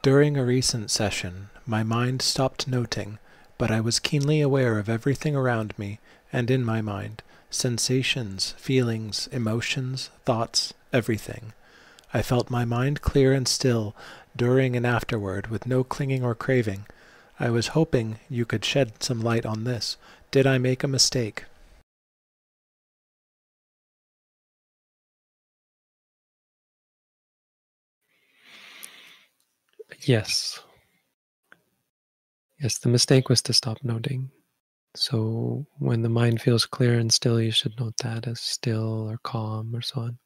[0.02, 3.18] During a recent session, my mind stopped noting,
[3.58, 5.98] but I was keenly aware of everything around me
[6.32, 11.52] and in my mind sensations, feelings, emotions, thoughts, everything.
[12.12, 13.94] I felt my mind clear and still
[14.36, 16.86] during and afterward, with no clinging or craving.
[17.40, 19.96] I was hoping you could shed some light on this.
[20.30, 21.44] Did I make a mistake?
[30.06, 30.60] Yes.
[32.58, 34.30] Yes, the mistake was to stop noting.
[34.94, 39.18] So when the mind feels clear and still, you should note that as still or
[39.22, 40.18] calm or so on.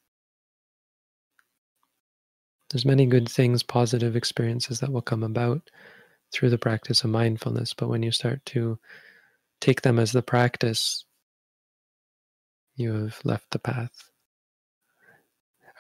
[2.71, 5.71] There's many good things, positive experiences that will come about
[6.33, 8.79] through the practice of mindfulness, but when you start to
[9.61, 11.05] take them as the practice,
[12.77, 14.11] you have left the path.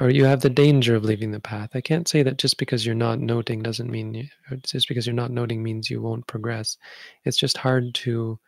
[0.00, 1.70] Or you have the danger of leaving the path.
[1.74, 4.26] I can't say that just because you're not noting doesn't mean you,
[4.62, 6.78] just because you're not noting means you won't progress.
[7.24, 8.38] It's just hard to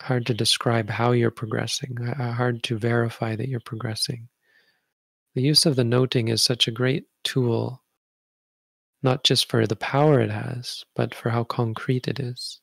[0.00, 4.28] hard to describe how you're progressing, uh, uh, hard to verify that you're progressing
[5.38, 7.80] the use of the noting is such a great tool,
[9.04, 12.60] not just for the power it has, but for how concrete it is.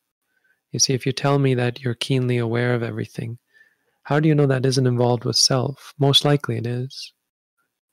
[0.71, 3.37] You see, if you tell me that you're keenly aware of everything,
[4.03, 5.93] how do you know that isn't involved with self?
[5.97, 7.13] Most likely it is.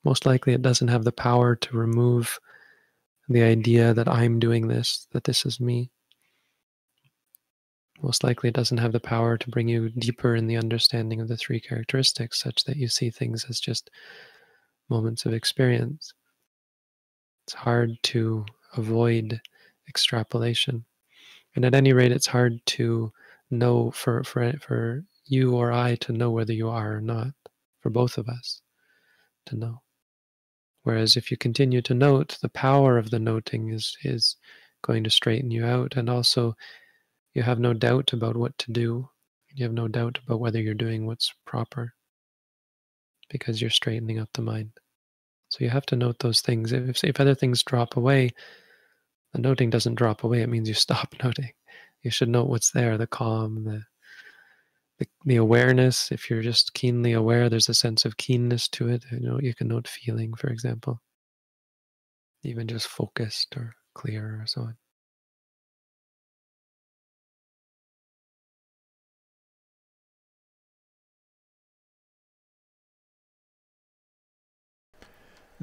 [0.04, 2.38] Most likely it doesn't have the power to remove
[3.28, 5.90] the idea that I'm doing this, that this is me.
[8.02, 11.28] Most likely it doesn't have the power to bring you deeper in the understanding of
[11.28, 13.90] the three characteristics, such that you see things as just
[14.90, 16.12] moments of experience.
[17.46, 18.44] It's hard to
[18.76, 19.40] avoid
[19.88, 20.84] extrapolation.
[21.54, 23.12] And at any rate, it's hard to
[23.50, 27.32] know for, for, for you or I to know whether you are or not,
[27.80, 28.62] for both of us
[29.46, 29.82] to know.
[30.82, 34.36] Whereas if you continue to note, the power of the noting is, is
[34.82, 35.94] going to straighten you out.
[35.96, 36.56] And also,
[37.34, 39.08] you have no doubt about what to do.
[39.54, 41.92] You have no doubt about whether you're doing what's proper
[43.30, 44.72] because you're straightening up the mind.
[45.48, 46.72] So you have to note those things.
[46.72, 48.30] If, if other things drop away,
[49.32, 50.42] the noting doesn't drop away.
[50.42, 51.52] It means you stop noting.
[52.02, 53.82] You should note what's there the calm, the
[55.02, 59.04] the, the awareness if you're just keenly aware there's a sense of keenness to it
[59.10, 61.00] you know you can note feeling for example
[62.44, 64.76] even just focused or clear or so on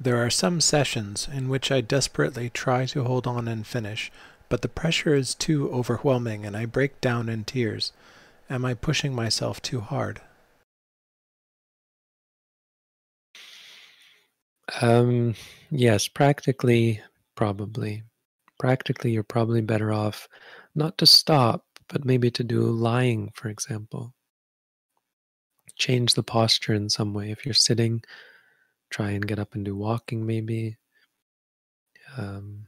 [0.02, 4.10] There are some sessions in which I desperately try to hold on and finish,
[4.48, 7.92] but the pressure is too overwhelming and I break down in tears.
[8.50, 10.22] Am I pushing myself too hard?
[14.82, 15.36] Um,
[15.70, 17.02] yes, practically,
[17.36, 18.04] probably.
[18.58, 20.28] Practically, you're probably better off
[20.74, 24.14] not to stop, but maybe to do lying, for example.
[25.76, 27.32] Change the posture in some way.
[27.32, 28.02] If you're sitting,
[28.90, 30.78] try and get up and do walking, maybe.
[32.18, 32.66] Um,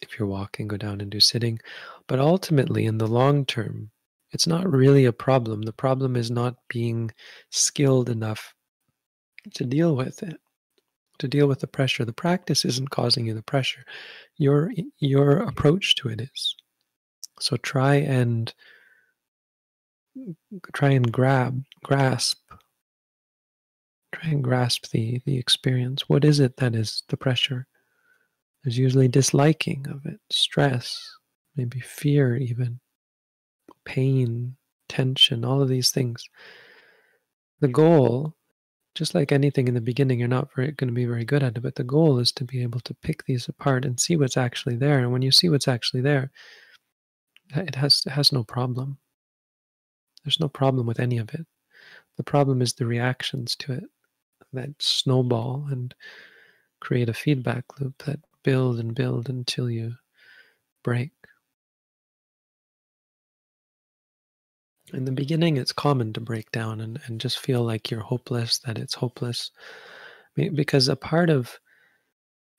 [0.00, 1.58] if you're walking, go down and do sitting.
[2.06, 3.90] But ultimately, in the long term,
[4.32, 5.62] it's not really a problem.
[5.62, 7.10] The problem is not being
[7.50, 8.54] skilled enough
[9.54, 10.38] to deal with it,
[11.18, 12.04] to deal with the pressure.
[12.04, 13.84] The practice isn't causing you the pressure.
[14.36, 16.56] Your your approach to it is.
[17.40, 18.52] So try and
[20.72, 22.38] try and grab, grasp,
[24.12, 26.08] try and grasp the the experience.
[26.08, 27.66] What is it that is the pressure?
[28.62, 31.00] There's usually disliking of it, stress,
[31.56, 32.78] maybe fear even
[33.90, 34.54] pain,
[34.88, 36.22] tension, all of these things.
[37.58, 38.36] The goal,
[38.94, 41.60] just like anything in the beginning, you're not going to be very good at it,
[41.60, 44.76] but the goal is to be able to pick these apart and see what's actually
[44.76, 45.00] there.
[45.00, 46.30] And when you see what's actually there,
[47.56, 48.98] it has it has no problem.
[50.24, 51.46] There's no problem with any of it.
[52.16, 53.84] The problem is the reactions to it
[54.52, 55.94] that snowball and
[56.80, 59.94] create a feedback loop that build and build until you
[60.84, 61.10] break.
[64.92, 68.58] In the beginning it's common to break down and, and just feel like you're hopeless
[68.60, 69.50] that it's hopeless.
[70.36, 71.58] Because a part of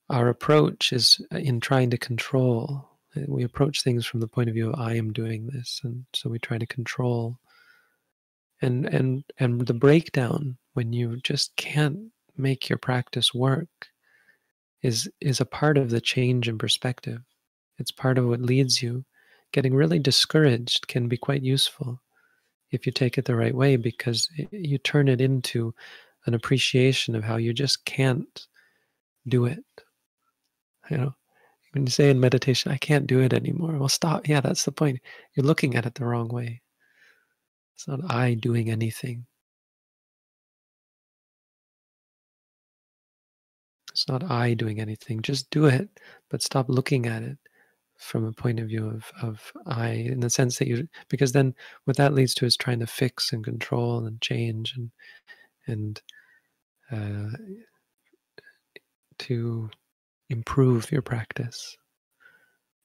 [0.10, 4.50] our approach is uh, in trying to control uh, we approach things from the point
[4.50, 7.38] of view of i am doing this and so we try to control.
[8.62, 13.88] And and and the breakdown when you just can't make your practice work
[14.82, 17.22] is is a part of the change in perspective.
[17.80, 19.06] It's part of what leads you.
[19.52, 22.02] Getting really discouraged can be quite useful
[22.72, 25.74] if you take it the right way because you turn it into
[26.26, 28.48] an appreciation of how you just can't
[29.28, 29.64] do it
[30.90, 31.14] you know?
[31.74, 33.78] When you say in meditation i can't do it anymore.
[33.78, 34.28] Well stop.
[34.28, 35.00] Yeah that's the point.
[35.36, 36.62] You're looking at it the wrong way.
[37.76, 39.26] It's not i doing anything.
[43.92, 45.22] It's not i doing anything.
[45.22, 45.90] Just do it
[46.30, 47.38] but stop looking at it
[48.02, 51.54] from a point of view of, of I, in the sense that you, because then
[51.86, 54.92] what that leads to is trying to fix and control and change and,
[55.68, 56.02] and
[56.92, 57.38] uh,
[59.20, 59.70] to
[60.30, 61.78] improve your practice.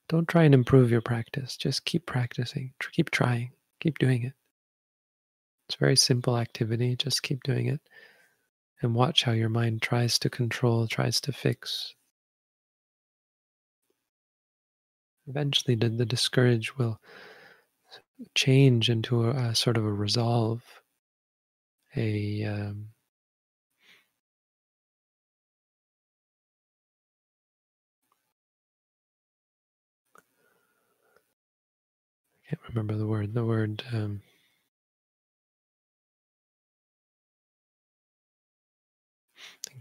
[0.09, 1.57] Don't try and improve your practice.
[1.57, 2.73] Just keep practicing.
[2.93, 3.51] Keep trying.
[3.81, 4.35] Keep doing it.
[5.69, 6.95] It's a very simple activity.
[6.95, 7.81] Just keep doing it
[8.83, 11.95] and watch how your mind tries to control, tries to fix,
[15.29, 17.01] eventually the, the discourage will
[18.35, 20.63] change into a, a sort of a resolve,
[21.97, 22.89] a um,
[32.47, 33.35] I can't remember the word.
[33.35, 34.23] The word um,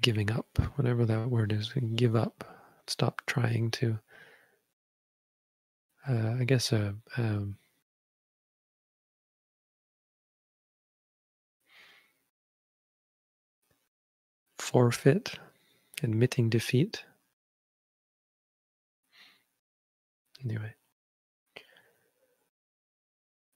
[0.02, 2.44] giving up, whatever that word is, give up.
[2.88, 4.00] Stop trying to,
[6.10, 7.58] uh, I guess, uh, um,
[14.58, 15.40] forfeit,
[16.04, 17.04] admitting defeat.
[20.44, 20.74] Anyway,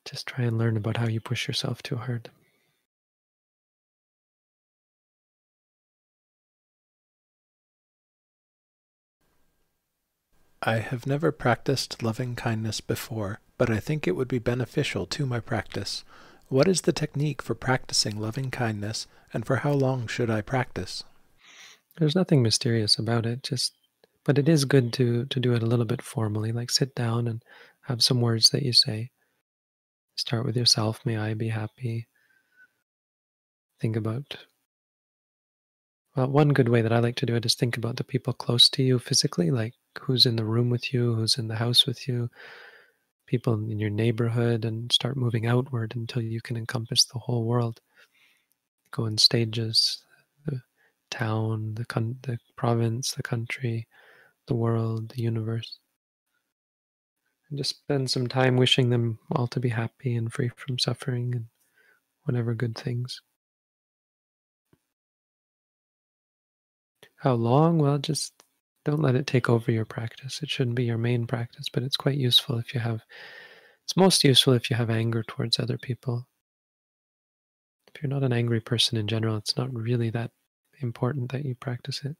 [0.06, 2.30] just try and learn about how you push yourself too hard.
[10.62, 15.26] I have never practiced loving kindness before, but I think it would be beneficial to
[15.26, 16.03] my practice.
[16.49, 21.03] What is the technique for practicing loving kindness, and for how long should I practice?
[21.97, 23.74] There's nothing mysterious about it, just
[24.26, 27.28] but it is good to to do it a little bit formally, like sit down
[27.28, 27.41] and
[27.84, 29.12] have some words that you say.
[30.16, 32.07] Start with yourself, may I be happy.
[33.80, 34.38] Think about
[36.16, 38.34] well, one good way that I like to do it is think about the people
[38.34, 41.86] close to you physically, like who's in the room with you, who's in the house
[41.86, 42.30] with you,
[43.28, 47.82] people in your neighborhood, and start moving outward until you can encompass the whole world.
[48.91, 50.04] Go in stages,
[50.45, 50.62] the
[51.12, 53.88] town, the, con- the province, the country,
[54.47, 55.80] the world, the universe.
[57.50, 61.36] And just spend some time wishing them all to be happy and free from suffering
[61.36, 61.45] and
[62.24, 63.22] whatever good things.
[67.16, 67.80] How long?
[67.80, 68.34] Well, just
[68.90, 70.42] don't let it take over your practice.
[70.42, 73.04] It shouldn't be your main practice, but it's quite useful if you have,
[73.84, 76.28] it's most useful if you have anger towards other people.
[77.94, 80.32] If you're not an angry person in general, it's not really that
[80.82, 82.16] important that you practice it.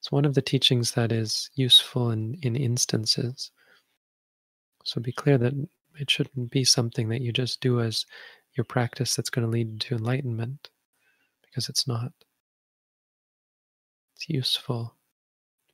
[0.00, 3.52] It's one of the teachings that is useful in, in instances.
[4.82, 5.54] So be clear that
[5.96, 8.04] it shouldn't be something that you just do as
[8.56, 10.70] your practice that's going to lead to enlightenment,
[11.44, 12.10] because it's not.
[14.16, 14.96] It's useful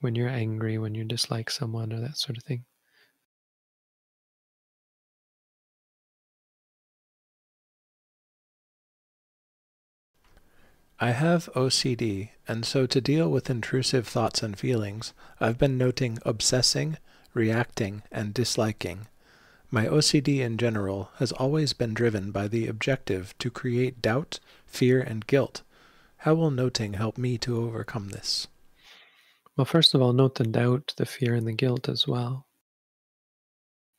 [0.01, 2.64] when you're angry, when you dislike someone, or that sort of thing.
[11.01, 16.18] I have OCD, and so to deal with intrusive thoughts and feelings, I've been noting
[16.24, 16.96] obsessing,
[17.34, 19.07] reacting, and disliking.
[19.70, 25.01] My OCD in general has always been driven by the objective to create doubt, fear,
[25.01, 25.62] and guilt,
[26.22, 28.49] how will noting help me to overcome this?
[29.59, 32.46] Well, first of all, note the doubt, the fear, and the guilt as well.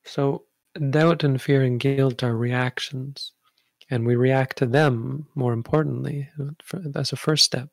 [0.06, 0.46] So,
[0.90, 3.34] doubt and fear and guilt are reactions,
[3.90, 6.30] and we react to them more importantly
[6.96, 7.68] as a first step.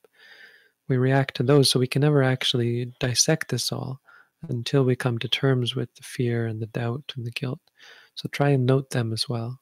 [0.88, 4.00] We react to those, so we can never actually dissect this all
[4.48, 7.60] until we come to terms with the fear and the doubt and the guilt.
[8.16, 9.60] So, try and note them as well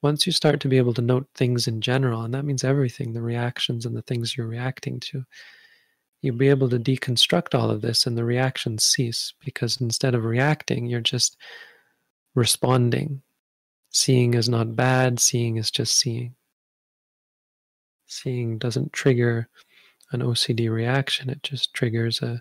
[0.00, 3.12] once you start to be able to note things in general, and that means everything,
[3.12, 5.24] the reactions and the things you're reacting to,
[6.22, 10.24] you'll be able to deconstruct all of this and the reactions cease because instead of
[10.24, 11.36] reacting, you're just
[12.34, 13.20] responding.
[13.90, 16.34] Seeing is not bad, seeing is just seeing.
[18.06, 19.48] Seeing doesn't trigger
[20.12, 22.40] an OCD reaction, it just triggers a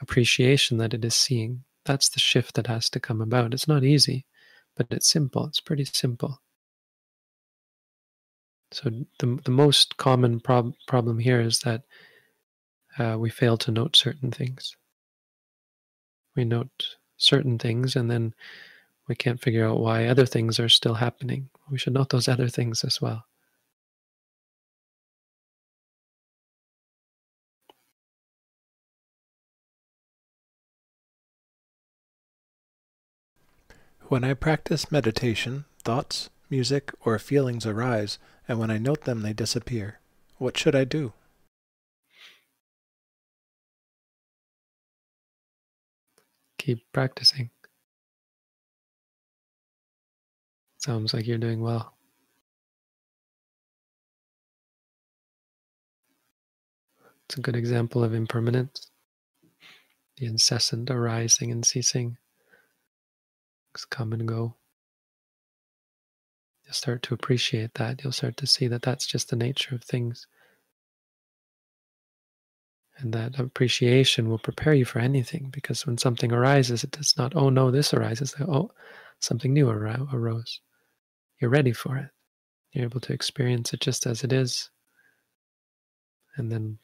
[0.00, 1.64] appreciation that it is seeing.
[1.84, 3.54] That's the shift that has to come about.
[3.54, 4.26] It's not easy,
[4.76, 5.46] but it's simple.
[5.46, 6.40] It's pretty simple.
[8.72, 11.84] So the, the most common prob- problem here is that
[12.98, 14.76] uh, we fail to note certain things.
[16.34, 18.34] We note certain things and then
[19.08, 21.48] we can't figure out why other things are still happening.
[21.70, 23.24] We should note those other things as well.
[34.08, 38.18] When I practice meditation, thoughts, music, or feelings arise,
[38.48, 39.98] and when I note them, they disappear.
[40.38, 41.12] What should I do?
[46.58, 47.50] Keep practicing.
[50.78, 51.94] Sounds like you're doing well.
[57.24, 58.90] It's a good example of impermanence,
[60.16, 62.16] the incessant arising and ceasing.
[63.74, 64.54] It's come and go
[66.68, 68.04] you'll start to appreciate that.
[68.04, 70.26] You'll start to see that that's just the nature of things.
[72.98, 77.36] And that appreciation will prepare you for anything because when something arises, it does not,
[77.36, 78.34] oh no, this arises.
[78.40, 78.72] Oh,
[79.20, 80.60] something new arose.
[81.40, 82.10] You're ready for it.
[82.72, 84.70] You're able to experience it just as it is.
[86.36, 86.78] And then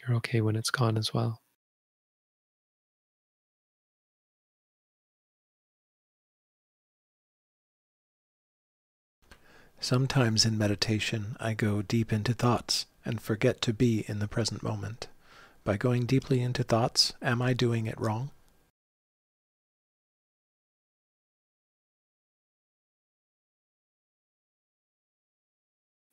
[0.00, 1.42] you're okay when it's gone as well.
[9.78, 14.62] Sometimes in meditation, I go deep into thoughts, and forget to be in the present
[14.62, 15.08] moment.
[15.64, 18.30] By going deeply into thoughts, am I doing it wrong?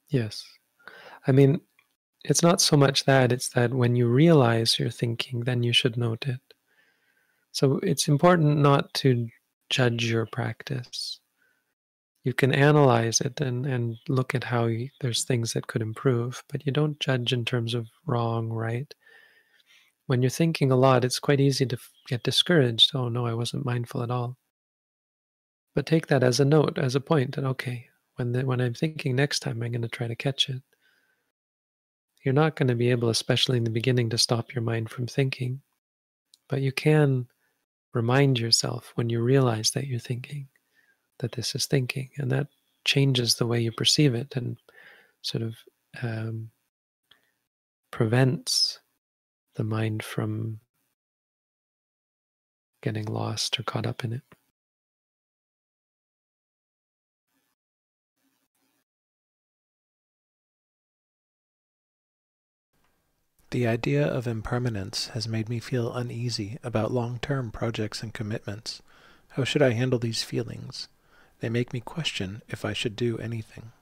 [0.10, 0.45] Yes.
[1.28, 1.62] I mean,
[2.24, 5.97] it's not so much that, it's that when you realize you're thinking, then you should
[5.97, 6.41] note it.
[7.52, 9.30] So it's important not to
[9.70, 11.20] judge your practice.
[12.24, 16.43] You can analyze it and, and look at how you, there's things that could improve,
[16.49, 18.93] but you don't judge in terms of wrong, right?
[20.12, 21.78] When you're thinking a lot, it's quite easy to
[22.09, 22.91] get discouraged.
[22.93, 24.36] Oh no, I wasn't mindful at all.
[25.74, 27.88] But take that as a note, as a point that, okay,
[28.18, 30.62] when, the, when I'm thinking next time, I'm going to try to catch it.
[32.26, 35.07] You're not going to be able, especially in the beginning, to stop your mind from
[35.07, 35.62] thinking,
[36.49, 37.26] but you can
[37.93, 40.49] remind yourself when you realize that you're thinking
[41.20, 42.47] that this is thinking, and that
[42.84, 44.57] changes the way you perceive it and
[45.22, 45.55] sort of
[46.03, 46.49] um,
[47.91, 48.78] prevents
[49.56, 50.60] the mind from
[52.82, 54.24] getting lost or caught up in it.
[63.52, 68.82] The idea of impermanence has made me feel uneasy about long term projects and commitments.
[69.32, 70.88] How should I handle these feelings?
[71.41, 73.74] They make me question if I should do anything.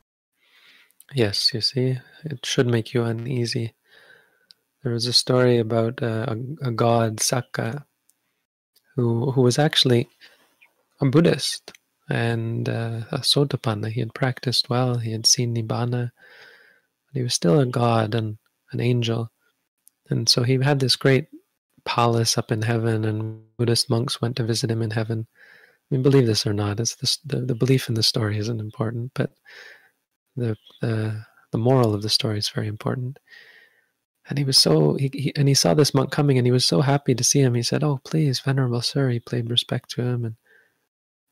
[1.13, 3.73] Yes, you see, it should make you uneasy.
[4.83, 7.83] There was a story about uh, a, a god, Sakka,
[8.95, 10.07] who, who was actually
[11.01, 11.73] a Buddhist
[12.09, 13.91] and uh, a Sotapanna.
[13.91, 18.37] He had practiced well, he had seen Nibbana, but he was still a god and
[18.71, 19.31] an angel.
[20.09, 21.27] And so he had this great
[21.85, 25.27] palace up in heaven, and Buddhist monks went to visit him in heaven.
[25.29, 28.59] I mean, believe this or not, it's this, the the belief in the story isn't
[28.59, 29.31] important, but
[30.35, 33.17] the the the moral of the story is very important.
[34.29, 36.65] And he was so he, he, and he saw this monk coming, and he was
[36.65, 37.55] so happy to see him.
[37.55, 40.35] He said, "Oh, please, venerable sir," he paid respect to him and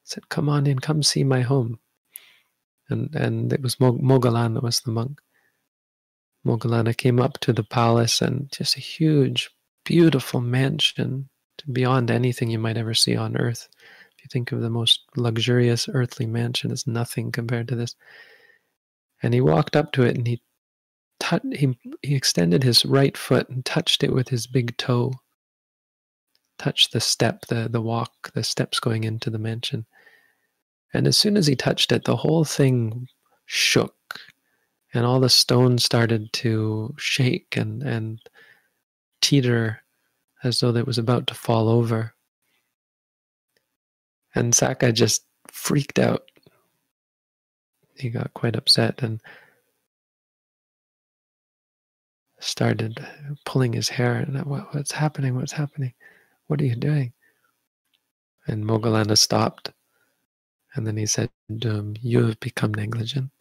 [0.04, 1.80] said, "Come on in, come see my home."
[2.90, 5.22] And and it was Moggallana that was the monk.
[6.46, 9.52] Moggallana came up to the palace and just a huge,
[9.86, 11.30] beautiful mansion
[11.72, 13.68] beyond anything you might ever see on earth.
[14.18, 17.96] If you think of the most luxurious earthly mansion, it's nothing compared to this.
[19.22, 20.42] And he walked up to it and he
[21.54, 25.14] he, he extended his right foot and touched it with his big toe.
[26.58, 29.86] Touched the step, the, the walk, the steps going into the mansion.
[30.94, 33.08] And as soon as he touched it, the whole thing
[33.46, 33.94] shook
[34.94, 38.20] and all the stones started to shake and, and
[39.22, 39.84] teeter
[40.44, 42.14] as though it was about to fall over.
[44.34, 46.24] And Sakka just freaked out.
[47.96, 49.22] He got quite upset and
[52.40, 53.06] started
[53.46, 54.16] pulling his hair.
[54.16, 55.36] And what, what's happening?
[55.36, 55.94] What's happening?
[56.48, 57.14] What are you doing?
[58.48, 59.72] And Moggallana stopped.
[60.76, 61.30] And then he said,
[61.66, 63.32] um, You have become negligent.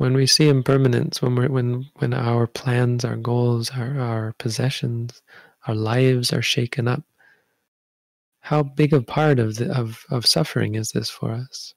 [0.00, 5.20] when we see impermanence, when we when when our plans, our goals, our, our possessions,
[5.66, 7.02] our lives are shaken up,
[8.40, 11.74] how big a part of the of, of suffering is this for us?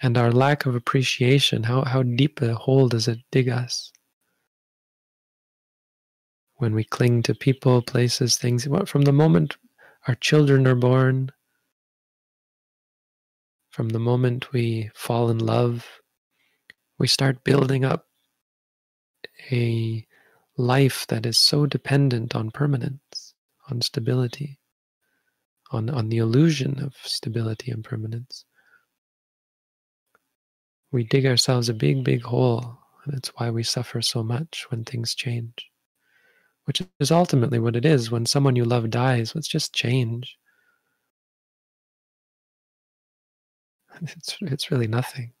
[0.00, 3.92] And our lack of appreciation, how, how deep a hole does it dig us?
[6.56, 9.56] When we cling to people, places, things, from the moment
[10.06, 11.30] our children are born,
[13.70, 15.86] from the moment we fall in love,
[16.98, 18.06] we start building up
[19.52, 20.06] a
[20.56, 23.34] life that is so dependent on permanence,
[23.70, 24.58] on stability,
[25.70, 28.44] on, on the illusion of stability and permanence.
[30.90, 34.84] We dig ourselves a big, big hole, and that's why we suffer so much when
[34.84, 35.70] things change.
[36.64, 40.36] Which is ultimately what it is when someone you love dies, it's just change.
[44.00, 45.32] It's, it's really nothing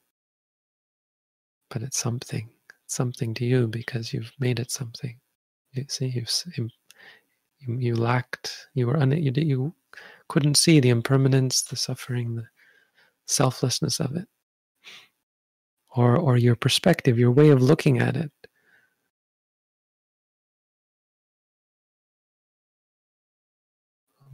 [1.70, 2.48] but it's something,
[2.84, 5.18] it's something to you because you've made it something.
[5.72, 6.68] You see, you've you,
[7.78, 9.74] you lacked, you were un, you, you
[10.28, 12.46] couldn't see the impermanence, the suffering, the
[13.26, 14.28] selflessness of it,
[15.96, 18.30] or or your perspective, your way of looking at it.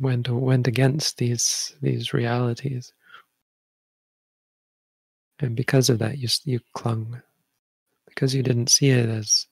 [0.01, 2.93] Went went against these these realities.
[5.41, 7.21] And because of that, you, you clung.
[8.07, 9.47] Because you didn't see it as,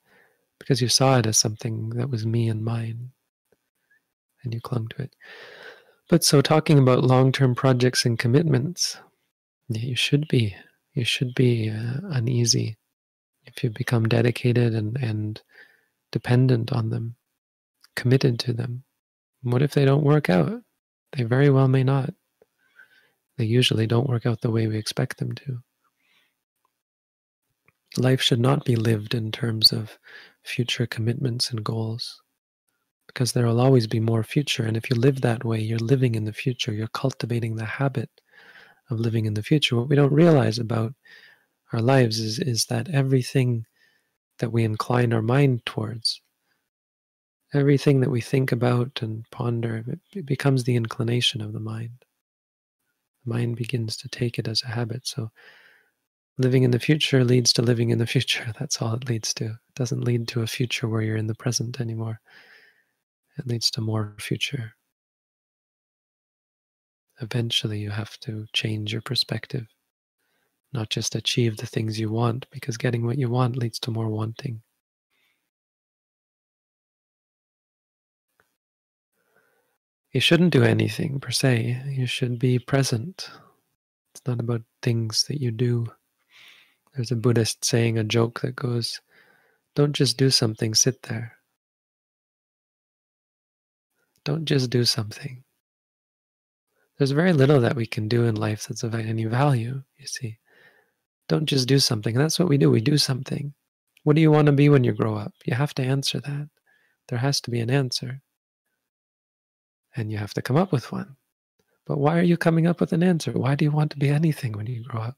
[0.58, 3.10] because you saw it as something that was me and mine.
[4.44, 5.14] And you clung to it.
[6.08, 8.96] But so, talking about long term projects and commitments,
[9.68, 10.54] you should be
[10.94, 12.76] you should be uh, uneasy
[13.44, 15.42] if you become dedicated and, and
[16.10, 17.16] dependent on them,
[17.96, 18.84] committed to them.
[19.42, 20.62] What if they don't work out?
[21.12, 22.14] They very well may not.
[23.38, 25.58] They usually don't work out the way we expect them to.
[27.96, 29.98] Life should not be lived in terms of
[30.42, 32.22] future commitments and goals
[33.06, 34.64] because there will always be more future.
[34.64, 36.72] And if you live that way, you're living in the future.
[36.72, 38.10] You're cultivating the habit
[38.92, 39.76] of living in the future.
[39.76, 40.94] What we don't realize about
[41.72, 43.66] our lives is, is that everything
[44.38, 46.20] that we incline our mind towards,
[47.54, 49.84] everything that we think about and ponder,
[50.14, 52.04] it becomes the inclination of the mind.
[53.24, 55.06] The mind begins to take it as a habit.
[55.06, 55.30] So
[56.38, 58.52] living in the future leads to living in the future.
[58.58, 59.44] That's all it leads to.
[59.46, 62.20] It doesn't lead to a future where you're in the present anymore.
[63.38, 64.74] It leads to more future.
[67.22, 69.68] Eventually, you have to change your perspective,
[70.72, 74.08] not just achieve the things you want, because getting what you want leads to more
[74.08, 74.60] wanting.
[80.10, 81.84] You shouldn't do anything per se.
[81.86, 83.30] You should be present.
[84.12, 85.86] It's not about things that you do.
[86.94, 89.00] There's a Buddhist saying, a joke that goes,
[89.74, 91.38] Don't just do something, sit there.
[94.24, 95.44] Don't just do something.
[97.02, 100.38] There's very little that we can do in life that's of any value, you see.
[101.28, 102.14] Don't just do something.
[102.14, 102.70] That's what we do.
[102.70, 103.54] We do something.
[104.04, 105.32] What do you want to be when you grow up?
[105.44, 106.48] You have to answer that.
[107.08, 108.22] There has to be an answer.
[109.96, 111.16] And you have to come up with one.
[111.88, 113.32] But why are you coming up with an answer?
[113.32, 115.16] Why do you want to be anything when you grow up?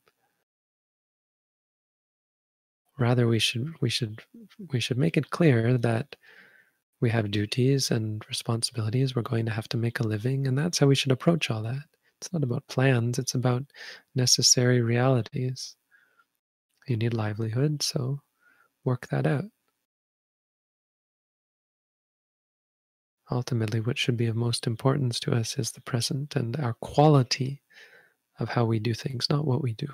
[2.99, 4.23] Rather, we should we should
[4.73, 6.17] we should make it clear that
[7.05, 9.15] we have duties and responsibilities.
[9.15, 11.63] We're going to have to make a living, and that's how we should approach all
[11.65, 11.85] that.
[12.19, 13.65] It's not about plans, it's about
[14.15, 15.77] necessary realities.
[16.89, 18.21] You need livelihood, so
[18.85, 19.45] work that out.
[23.31, 27.61] Ultimately, what should be of most importance to us is the present and our quality
[28.39, 29.89] of how we do things, not what we do.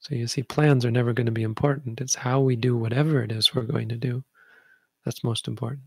[0.00, 2.00] So you see, plans are never going to be important.
[2.00, 4.24] It's how we do whatever it is we're going to do
[5.04, 5.82] that's most important.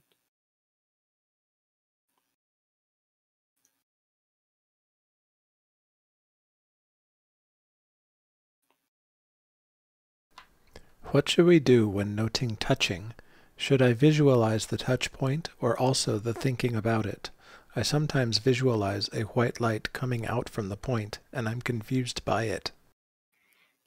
[11.11, 13.13] What should we do when noting touching?
[13.55, 17.29] Should I visualize the touch point or also the thinking about it?
[17.75, 22.45] I sometimes visualize a white light coming out from the point and I'm confused by
[22.45, 22.71] it.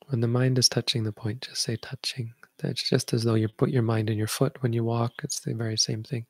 [0.09, 2.33] When the mind is touching the point, just say touching.
[2.59, 5.13] That's just as though you put your mind in your foot when you walk.
[5.23, 6.27] It's the very same thing.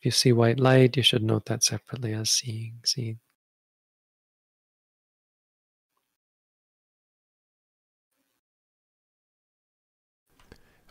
[0.00, 3.20] If you see white light, you should note that separately as seeing, seeing.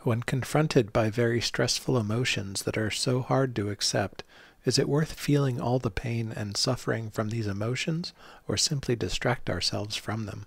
[0.04, 4.22] When confronted by very stressful emotions that are so hard to accept,
[4.66, 8.12] is it worth feeling all the pain and suffering from these emotions,
[8.46, 10.44] or simply distract ourselves from them?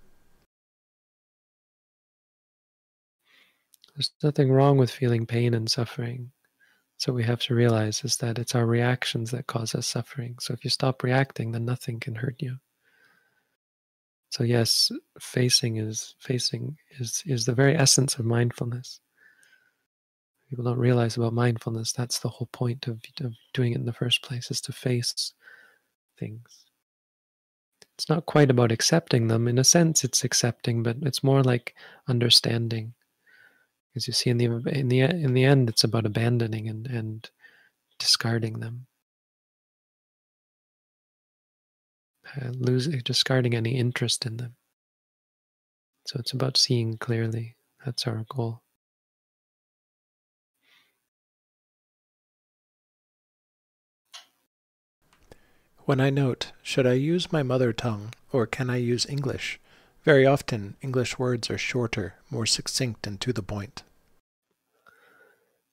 [3.96, 6.34] There's nothing wrong with feeling pain and suffering.
[6.98, 10.38] So we have to realize is that it's our reactions that cause us suffering.
[10.40, 12.60] So if you stop reacting, then nothing can hurt you.
[14.30, 19.00] So yes, facing is facing is is the very essence of mindfulness
[20.50, 23.94] people don't realize about mindfulness that's the whole point of, of doing it in the
[23.94, 25.34] first place is to face
[26.20, 26.66] things.
[27.96, 29.48] It's not quite about accepting them.
[29.48, 31.76] In a sense it's accepting but it's more like
[32.08, 32.94] understanding.
[33.96, 37.30] As you see in the in the in the end it's about abandoning and and
[38.00, 38.86] discarding them.
[42.36, 44.56] Uh, losing discarding any interest in them.
[46.06, 47.56] So it's about seeing clearly.
[47.84, 48.62] That's our goal
[55.88, 59.58] When I note, should I use my mother tongue or can I use English?
[60.04, 63.84] Very often, English words are shorter, more succinct, and to the point.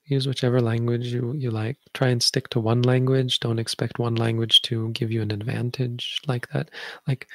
[0.05, 1.79] Use whichever language you, you like.
[1.95, 3.41] Try and stick to one language.
[3.41, 6.71] Don't expect one language to give you an advantage like that.
[7.09, 7.27] Like,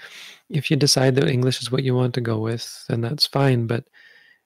[0.49, 3.67] if you decide that English is what you want to go with, then that's fine,
[3.67, 3.83] but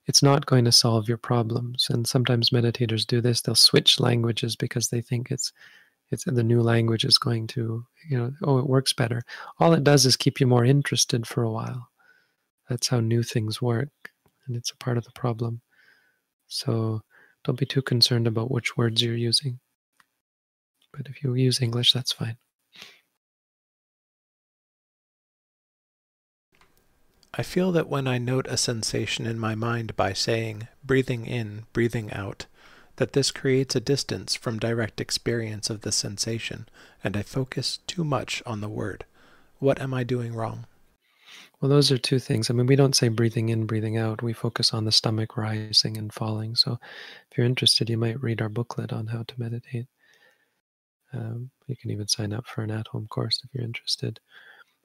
[0.08, 1.86] it's not going to solve your problems.
[1.88, 3.42] And sometimes meditators do this.
[3.42, 5.54] They'll switch languages because they think it's
[6.14, 9.24] it's the new language is going to you know oh it works better.
[9.60, 11.90] All it does is keep you more interested for a while.
[12.70, 13.90] That's how new things work
[14.48, 15.62] and it's a part of the problem.
[16.48, 17.02] So
[17.44, 19.60] don't be too concerned about which words you're using.
[20.96, 22.38] But if you use english that's fine.
[27.36, 31.66] I feel that when I note a sensation in my mind by saying, breathing in,
[31.74, 32.46] breathing out,
[32.98, 36.68] that this creates a distance from direct experience of the sensation,
[37.04, 39.06] and I focus too much on the word.
[39.60, 40.66] What am I doing wrong?
[41.60, 42.50] Well, those are two things.
[42.50, 44.22] I mean, we don't say breathing in, breathing out.
[44.22, 46.56] We focus on the stomach rising and falling.
[46.56, 46.78] So
[47.32, 49.88] if you're interested, you might read our booklet on how to meditate.
[51.14, 54.20] Um, you can even sign up for an at home course if you're interested.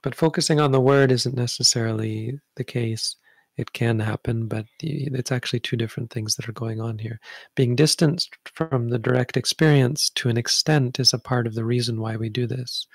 [0.03, 3.17] But focusing on the word isn't necessarily the case.
[3.59, 7.21] It can happen, but it's actually two different things that are going on here.
[7.55, 12.01] Being distanced from the direct experience to an extent is a part of the reason
[12.01, 12.87] why we do this.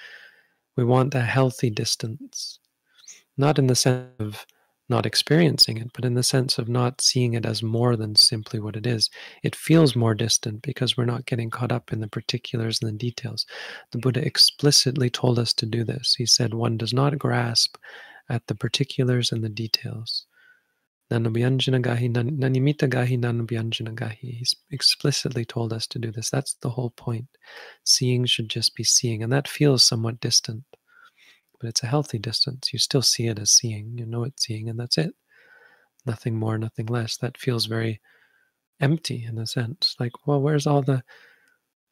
[0.76, 2.60] We want a healthy distance
[3.38, 4.46] not in the sense of
[4.90, 8.60] not experiencing it, but in the sense of not seeing it as more than simply
[8.60, 9.10] what it is.
[9.42, 12.98] It feels more distant because we're not getting caught up in the particulars and the
[12.98, 13.46] details.
[13.92, 16.16] The Buddha explicitly told us to do this.
[16.16, 17.78] He said, one does not grasp
[18.30, 20.26] at the particulars and the details.
[24.20, 26.30] He explicitly told us to do this.
[26.30, 27.28] That's the whole point.
[27.84, 30.64] Seeing should just be seeing, and that feels somewhat distant
[31.64, 32.74] but it's a healthy distance.
[32.74, 35.16] You still see it as seeing, you know it's seeing, and that's it.
[36.06, 37.16] Nothing more, nothing less.
[37.16, 38.02] That feels very
[38.82, 39.96] empty in a sense.
[39.98, 41.02] Like, well, where's all the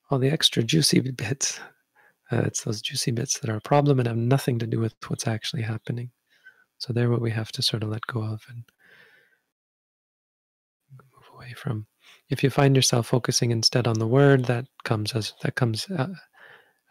[0.10, 1.62] all the extra juicy bits?
[2.30, 4.94] Uh, it's those juicy bits that are a problem and have nothing to do with
[5.08, 6.12] what's actually happening.
[6.78, 8.66] So they're what we have to sort of let go of and
[11.52, 11.88] away from.
[12.30, 16.14] If you find yourself focusing instead on the word, that comes as that comes uh,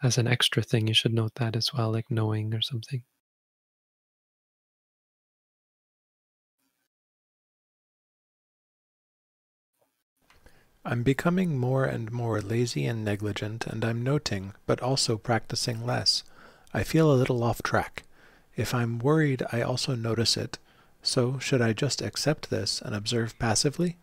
[0.03, 3.03] as an extra thing, you should note that as well, like knowing or something.
[10.83, 16.23] I'm becoming more and more lazy and negligent, and I'm noting, but also practicing less.
[16.73, 18.03] I feel a little off track.
[18.55, 20.57] If I'm worried, I also notice it.
[21.03, 23.97] So, should I just accept this and observe passively?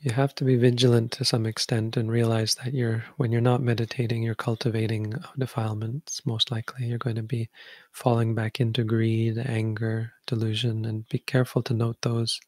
[0.00, 3.62] You have to be vigilant to some extent and realize that you're when you're not
[3.62, 6.86] meditating you're cultivating defilements most likely.
[6.86, 7.48] You're going to be
[7.92, 12.40] falling back into greed anger delusion and be careful to note those.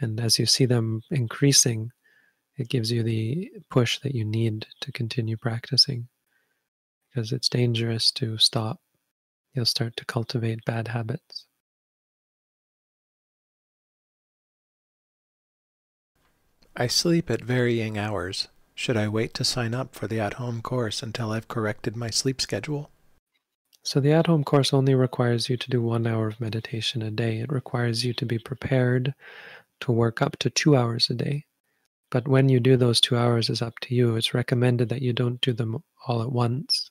[0.00, 1.90] And as you see them increasing
[2.58, 6.08] it gives you the push that you need to continue practicing.
[7.08, 8.80] Because it's dangerous to stop.
[9.54, 11.47] You'll start to cultivate bad habits
[16.76, 18.48] I sleep at varying hours.
[18.74, 22.10] Should I wait to sign up for the at home course until I've corrected my
[22.10, 22.90] sleep schedule?
[23.82, 27.10] So, the at home course only requires you to do one hour of meditation a
[27.10, 27.38] day.
[27.38, 29.14] It requires you to be prepared
[29.80, 31.46] to work up to two hours a day.
[32.10, 34.14] But when you do those two hours is up to you.
[34.14, 36.90] It's recommended that you don't do them all at once.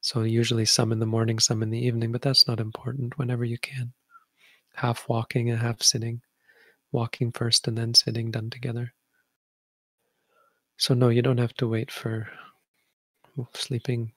[0.00, 3.44] So, usually some in the morning, some in the evening, but that's not important whenever
[3.44, 3.92] you can.
[4.74, 6.22] Half walking and half sitting
[6.94, 8.94] walking first and then sitting done together.
[10.78, 12.28] So, no, you don't have to wait for
[13.52, 14.12] sleeping.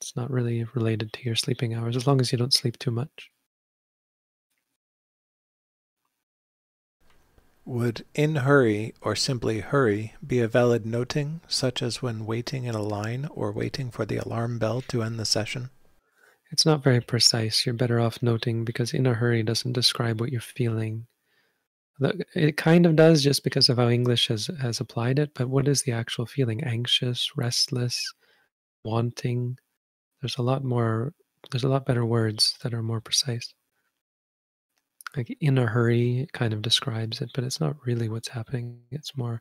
[0.00, 2.90] It's not really related to your sleeping hours as long as you don't sleep too
[2.90, 3.30] much.
[7.66, 12.74] Would in hurry or simply hurry be a valid noting, such as when waiting in
[12.74, 15.70] a line or waiting for the alarm bell to end the session?
[16.50, 17.64] It's not very precise.
[17.64, 21.06] You're better off noting because in a hurry doesn't describe what you're feeling.
[22.00, 25.68] It kind of does just because of how English has, has applied it, but what
[25.68, 26.62] is the actual feeling?
[26.64, 28.12] Anxious, restless,
[28.84, 29.56] wanting?
[30.20, 31.12] There's a lot more,
[31.50, 33.54] there's a lot better words that are more precise.
[35.16, 38.80] Like in a hurry kind of describes it, but it's not really what's happening.
[38.90, 39.40] It's more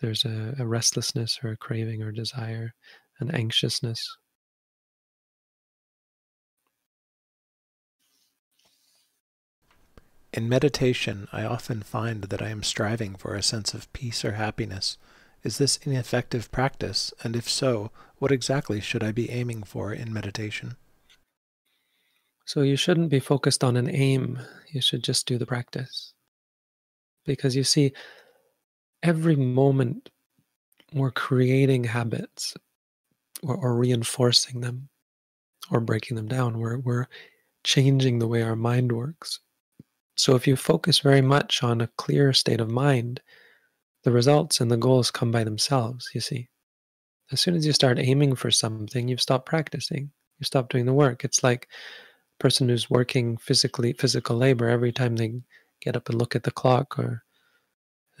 [0.00, 2.74] there's a, a restlessness or a craving or desire,
[3.20, 4.16] an anxiousness.
[10.32, 14.32] In meditation, I often find that I am striving for a sense of peace or
[14.32, 14.98] happiness.
[15.42, 17.14] Is this an effective practice?
[17.22, 20.76] And if so, what exactly should I be aiming for in meditation?
[22.44, 24.38] So you shouldn't be focused on an aim.
[24.70, 26.12] You should just do the practice.
[27.24, 27.92] Because you see,
[29.02, 30.10] every moment
[30.92, 32.54] we're creating habits
[33.42, 34.88] or, or reinforcing them
[35.70, 36.58] or breaking them down.
[36.58, 37.06] We're, we're
[37.64, 39.40] changing the way our mind works.
[40.18, 43.20] So if you focus very much on a clear state of mind,
[44.02, 46.48] the results and the goals come by themselves, you see.
[47.30, 50.10] As soon as you start aiming for something, you've stopped practicing.
[50.40, 51.24] You stop doing the work.
[51.24, 55.40] It's like a person who's working physically physical labor every time they
[55.80, 57.22] get up and look at the clock or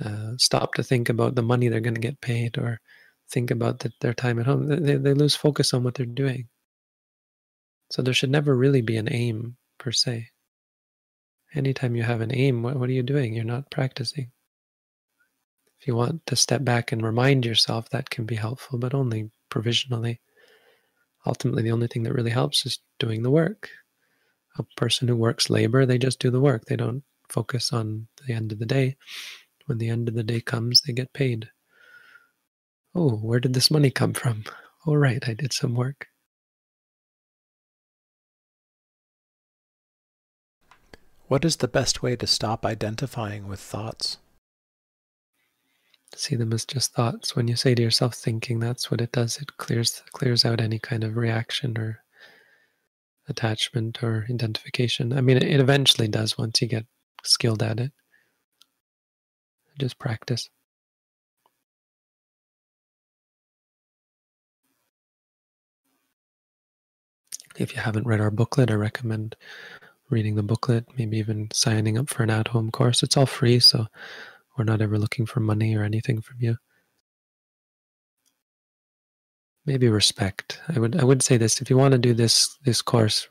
[0.04, 2.80] uh, stop to think about the money they're going to get paid or
[3.28, 4.68] think about the, their time at home.
[4.68, 6.48] They, they lose focus on what they're doing.
[7.90, 10.28] So there should never really be an aim per se.
[11.54, 13.34] Anytime you have an aim, what, what are you doing?
[13.34, 14.30] You're not practicing.
[15.80, 19.30] If you want to step back and remind yourself, that can be helpful, but only
[19.48, 20.20] provisionally.
[21.26, 23.70] Ultimately, the only thing that really helps is doing the work.
[24.58, 26.64] A person who works labor, they just do the work.
[26.64, 28.96] They don't focus on the end of the day.
[29.66, 31.48] When the end of the day comes, they get paid.
[32.94, 34.44] Oh, where did this money come from?
[34.86, 36.06] Oh, right, I did some work.
[41.28, 44.16] What is the best way to stop identifying with thoughts?
[46.14, 47.36] See them as just thoughts.
[47.36, 49.36] When you say to yourself thinking, that's what it does.
[49.36, 52.02] It clears clears out any kind of reaction or
[53.28, 55.12] attachment or identification.
[55.12, 56.86] I mean, it eventually does once you get
[57.22, 57.92] skilled at it.
[59.78, 60.48] Just practice.
[67.58, 69.36] If you haven't read our booklet, I recommend
[70.10, 73.02] reading the booklet, maybe even signing up for an at home course.
[73.02, 73.86] It's all free, so
[74.56, 76.56] we're not ever looking for money or anything from you.
[79.66, 80.60] Maybe respect.
[80.68, 83.28] I would I would say this if you want to do this this course,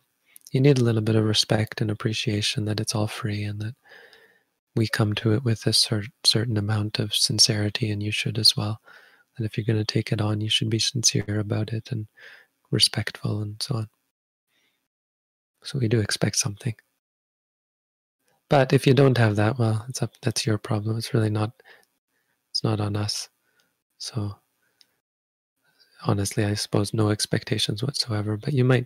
[0.52, 3.76] you need a little bit of respect and appreciation that it's all free and that
[4.76, 8.56] we come to it with a cer- certain amount of sincerity and you should as
[8.56, 8.80] well.
[9.38, 12.08] And if you're going to take it on, you should be sincere about it and
[12.72, 13.88] respectful and so on.
[15.68, 16.76] So we do expect something.
[18.50, 20.14] But if you don't have that, well, it's up.
[20.22, 20.98] That's your problem.
[20.98, 21.52] It's really not.
[22.52, 23.28] It's not on us.
[23.98, 24.34] So
[26.06, 28.38] honestly, I suppose no expectations whatsoever.
[28.38, 28.86] But you might,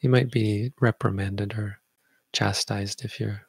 [0.00, 1.78] you might be reprimanded or
[2.32, 3.42] chastised if you're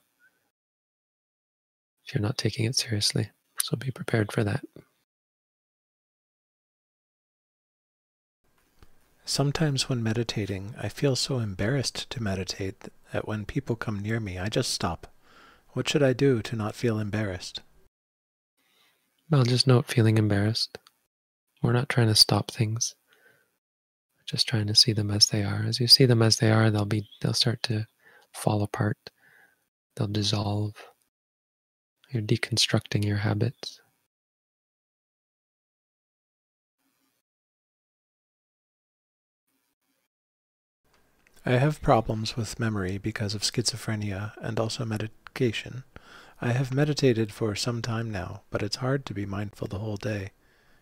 [2.05, 3.31] if you're not taking it seriously.
[3.63, 4.63] So be prepared for that.
[9.29, 14.39] Sometimes when meditating, I feel so embarrassed to meditate that when people come near me,
[14.39, 15.05] I just stop.
[15.73, 17.61] What should I do to not feel embarrassed?
[19.29, 20.79] Well, just note feeling embarrassed.
[21.61, 22.95] We're not trying to stop things.
[24.17, 25.63] We're just trying to see them as they are.
[25.63, 27.85] As you see them as they are, they'll be they'll start to
[28.33, 29.11] fall apart.
[29.95, 30.73] They'll dissolve.
[32.09, 33.79] You're deconstructing your habits.
[41.45, 45.83] I have problems with memory because of schizophrenia and also medication.
[46.41, 49.97] I have meditated for some time now, but it's hard to be mindful the whole
[49.97, 50.31] day.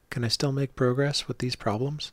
[0.10, 2.12] Can I still make progress with these problems?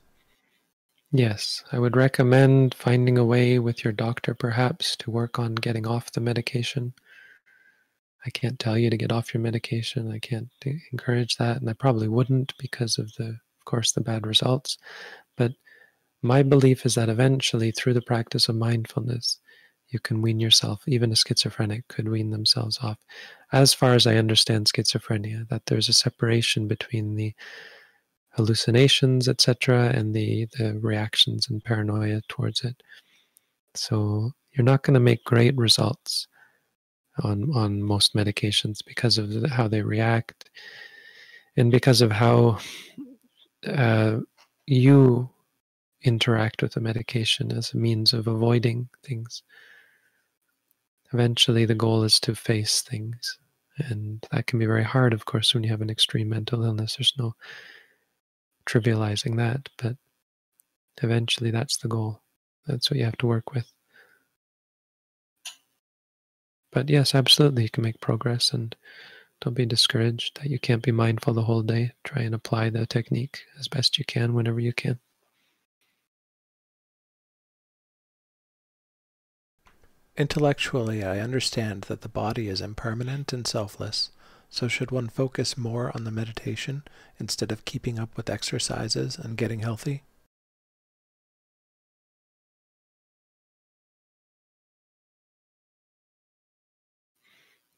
[1.10, 5.86] Yes, I would recommend finding a way with your doctor perhaps to work on getting
[5.86, 6.92] off the medication.
[8.26, 10.10] I can't tell you to get off your medication.
[10.10, 10.48] I can't
[10.92, 14.76] encourage that, and I probably wouldn't because of the, of course, the bad results.
[15.36, 15.52] But
[16.24, 19.38] my belief is that eventually, through the practice of mindfulness,
[19.90, 20.82] you can wean yourself.
[20.86, 22.98] Even a schizophrenic could wean themselves off.
[23.52, 27.34] As far as I understand schizophrenia, that there's a separation between the
[28.30, 32.82] hallucinations, etc., and the, the reactions and paranoia towards it.
[33.74, 36.26] So you're not going to make great results
[37.22, 40.50] on on most medications because of the, how they react
[41.56, 42.58] and because of how
[43.68, 44.18] uh,
[44.66, 45.30] you
[46.04, 49.42] interact with the medication as a means of avoiding things.
[51.12, 53.38] Eventually, the goal is to face things.
[53.78, 56.96] And that can be very hard, of course, when you have an extreme mental illness.
[56.96, 57.34] There's no
[58.66, 59.96] trivializing that, but
[61.02, 62.22] eventually that's the goal.
[62.66, 63.70] That's what you have to work with.
[66.70, 68.74] But yes, absolutely, you can make progress and
[69.40, 71.92] don't be discouraged that you can't be mindful the whole day.
[72.04, 74.98] Try and apply the technique as best you can whenever you can.
[80.16, 84.10] Intellectually, I understand that the body is impermanent and selfless,
[84.50, 86.82] so should one focus more on the meditation
[87.20, 90.02] instead of keeping up with exercises and getting healthy?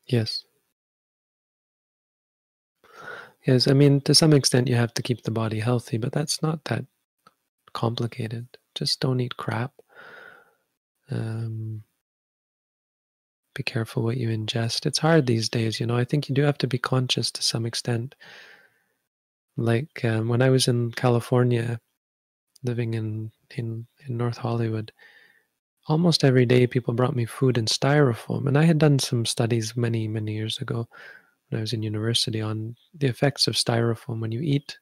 [0.07, 0.45] Yes.
[3.47, 6.43] Yes, I mean, to some extent, you have to keep the body healthy, but that's
[6.43, 6.85] not that
[7.75, 8.49] complicated.
[8.75, 9.73] Just don't eat crap.
[11.11, 11.83] Um,
[13.57, 14.87] be careful what you ingest.
[14.87, 15.97] It's hard these days, you know.
[15.97, 18.15] I think you do have to be conscious to some extent.
[19.57, 21.81] Like um, when I was in California,
[22.63, 24.93] living in, in in North Hollywood,
[25.89, 29.77] almost every day people brought me food in styrofoam, and I had done some studies
[29.77, 30.87] many many years ago
[31.49, 34.21] when I was in university on the effects of styrofoam.
[34.21, 34.79] When you eat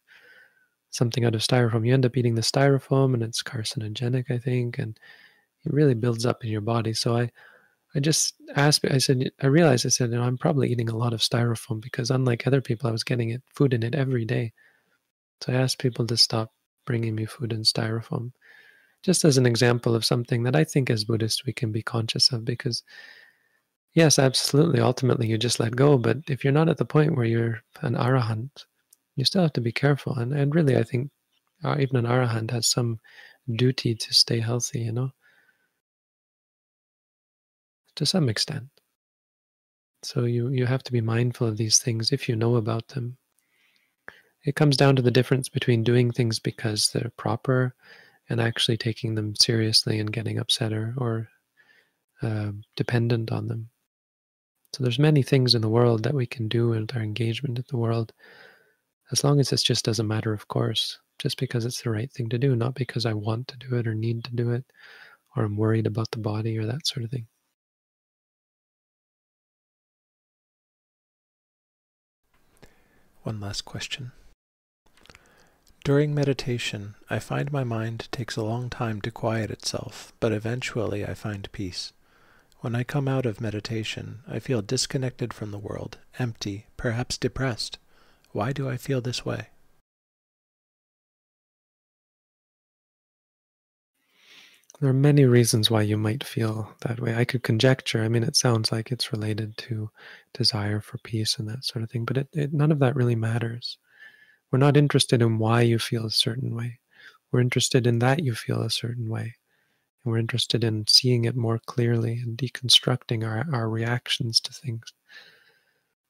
[0.91, 4.79] something out of styrofoam, you end up eating the styrofoam, and it's carcinogenic, I think,
[4.79, 4.99] and
[5.65, 6.95] it really builds up in your body.
[6.95, 7.31] So I
[7.95, 10.97] I just asked, I said, I realized, I said, you know, I'm probably eating a
[10.97, 14.25] lot of styrofoam because unlike other people, I was getting it food in it every
[14.25, 14.53] day.
[15.41, 16.53] So I asked people to stop
[16.87, 18.33] bringing me food in styrofoam,
[19.03, 22.33] just as an example of something that I think as Buddhists we can be conscious
[22.33, 22.83] of because,
[23.93, 25.97] yes, absolutely, ultimately you just let go.
[25.97, 28.65] But if you're not at the point where you're an arahant,
[29.17, 30.15] you still have to be careful.
[30.17, 31.11] And, and really, I think
[31.63, 32.99] uh, even an arahant has some
[33.55, 35.11] duty to stay healthy, you know?
[37.97, 38.69] To some extent.
[40.03, 43.17] So you, you have to be mindful of these things if you know about them.
[44.45, 47.75] It comes down to the difference between doing things because they're proper
[48.29, 51.29] and actually taking them seriously and getting upset or, or
[52.23, 53.71] uh, dependent on them.
[54.75, 57.65] So there's many things in the world that we can do in our engagement in
[57.69, 58.13] the world,
[59.13, 62.11] as long as it's just as a matter of course, just because it's the right
[62.11, 64.65] thing to do, not because I want to do it or need to do it,
[65.37, 67.27] or I'm worried about the body or that sort of thing.
[73.25, 74.13] One last question.
[75.83, 81.07] During meditation, I find my mind takes a long time to quiet itself, but eventually
[81.07, 81.95] I find peace.
[82.61, 87.79] When I come out of meditation, I feel disconnected from the world, empty, perhaps depressed.
[88.33, 89.49] Why do I feel this way?
[94.85, 97.15] There are many reasons why you might feel that way.
[97.15, 98.03] I could conjecture.
[98.03, 99.91] I mean, it sounds like it's related to
[100.35, 103.15] desire for peace and that sort of thing, but it, it, none of that really
[103.15, 103.79] matters.
[104.51, 106.81] We're not interested in why you feel a certain way.
[107.33, 109.23] We're interested in that you feel a certain way.
[110.05, 114.93] And we're interested in seeing it more clearly and deconstructing our, our reactions to things.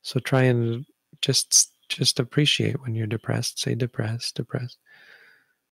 [0.03, 0.85] So try and
[1.22, 3.61] just just appreciate when you're depressed.
[3.61, 4.79] Say depressed, depressed.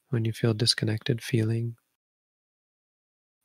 [0.09, 1.77] When you feel disconnected, feeling,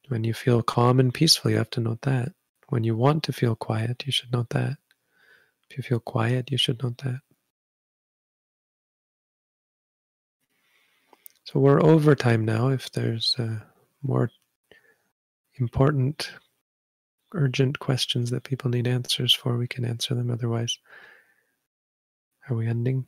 [0.07, 2.33] when you feel calm and peaceful, you have to note that.
[2.69, 4.77] When you want to feel quiet, you should note that.
[5.69, 7.21] If you feel quiet, you should note that.
[11.45, 12.69] So we're over time now.
[12.69, 13.59] If there's uh,
[14.01, 14.31] more
[15.55, 16.31] important,
[17.33, 20.29] urgent questions that people need answers for, we can answer them.
[20.29, 20.77] Otherwise,
[22.49, 23.07] are we ending?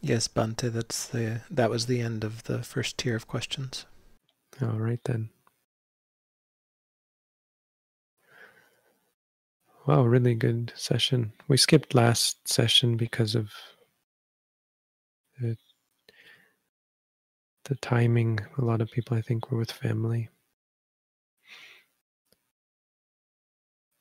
[0.00, 3.86] Yes, Bhante, that's the that was the end of the first tier of questions.
[4.62, 5.30] All right then.
[9.86, 11.32] Wow, really good session.
[11.46, 13.52] We skipped last session because of
[15.40, 15.56] the,
[17.66, 18.40] the timing.
[18.58, 20.28] A lot of people, I think, were with family.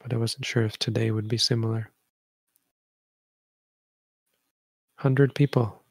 [0.01, 1.91] But I wasn't sure if today would be similar.
[4.97, 5.83] 100 people,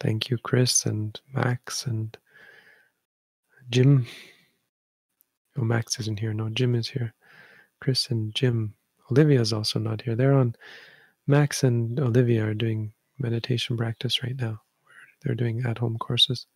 [0.00, 2.16] Thank you, Chris and Max and
[3.70, 4.06] Jim.
[5.56, 6.34] Oh, Max isn't here.
[6.34, 7.14] No, Jim is here.
[7.80, 8.74] Chris and Jim.
[9.10, 10.16] Olivia is also not here.
[10.16, 10.56] They're on.
[11.26, 14.60] Max and Olivia are doing meditation practice right now.
[15.22, 16.46] They're doing at home courses.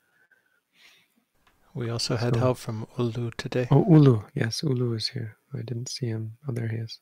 [1.79, 3.69] We also had so, help from Ulu today.
[3.71, 4.23] Oh, Ulu.
[4.35, 5.37] Yes, Ulu is here.
[5.55, 6.33] I didn't see him.
[6.49, 6.99] Oh, there he is.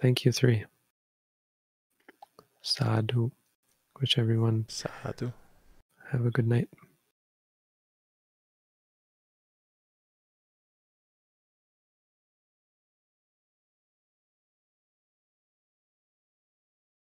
[0.00, 0.64] Thank you, three.
[2.62, 3.32] Sadhu.
[4.00, 5.32] Wish everyone Sadhu.
[6.12, 6.70] Have a good night.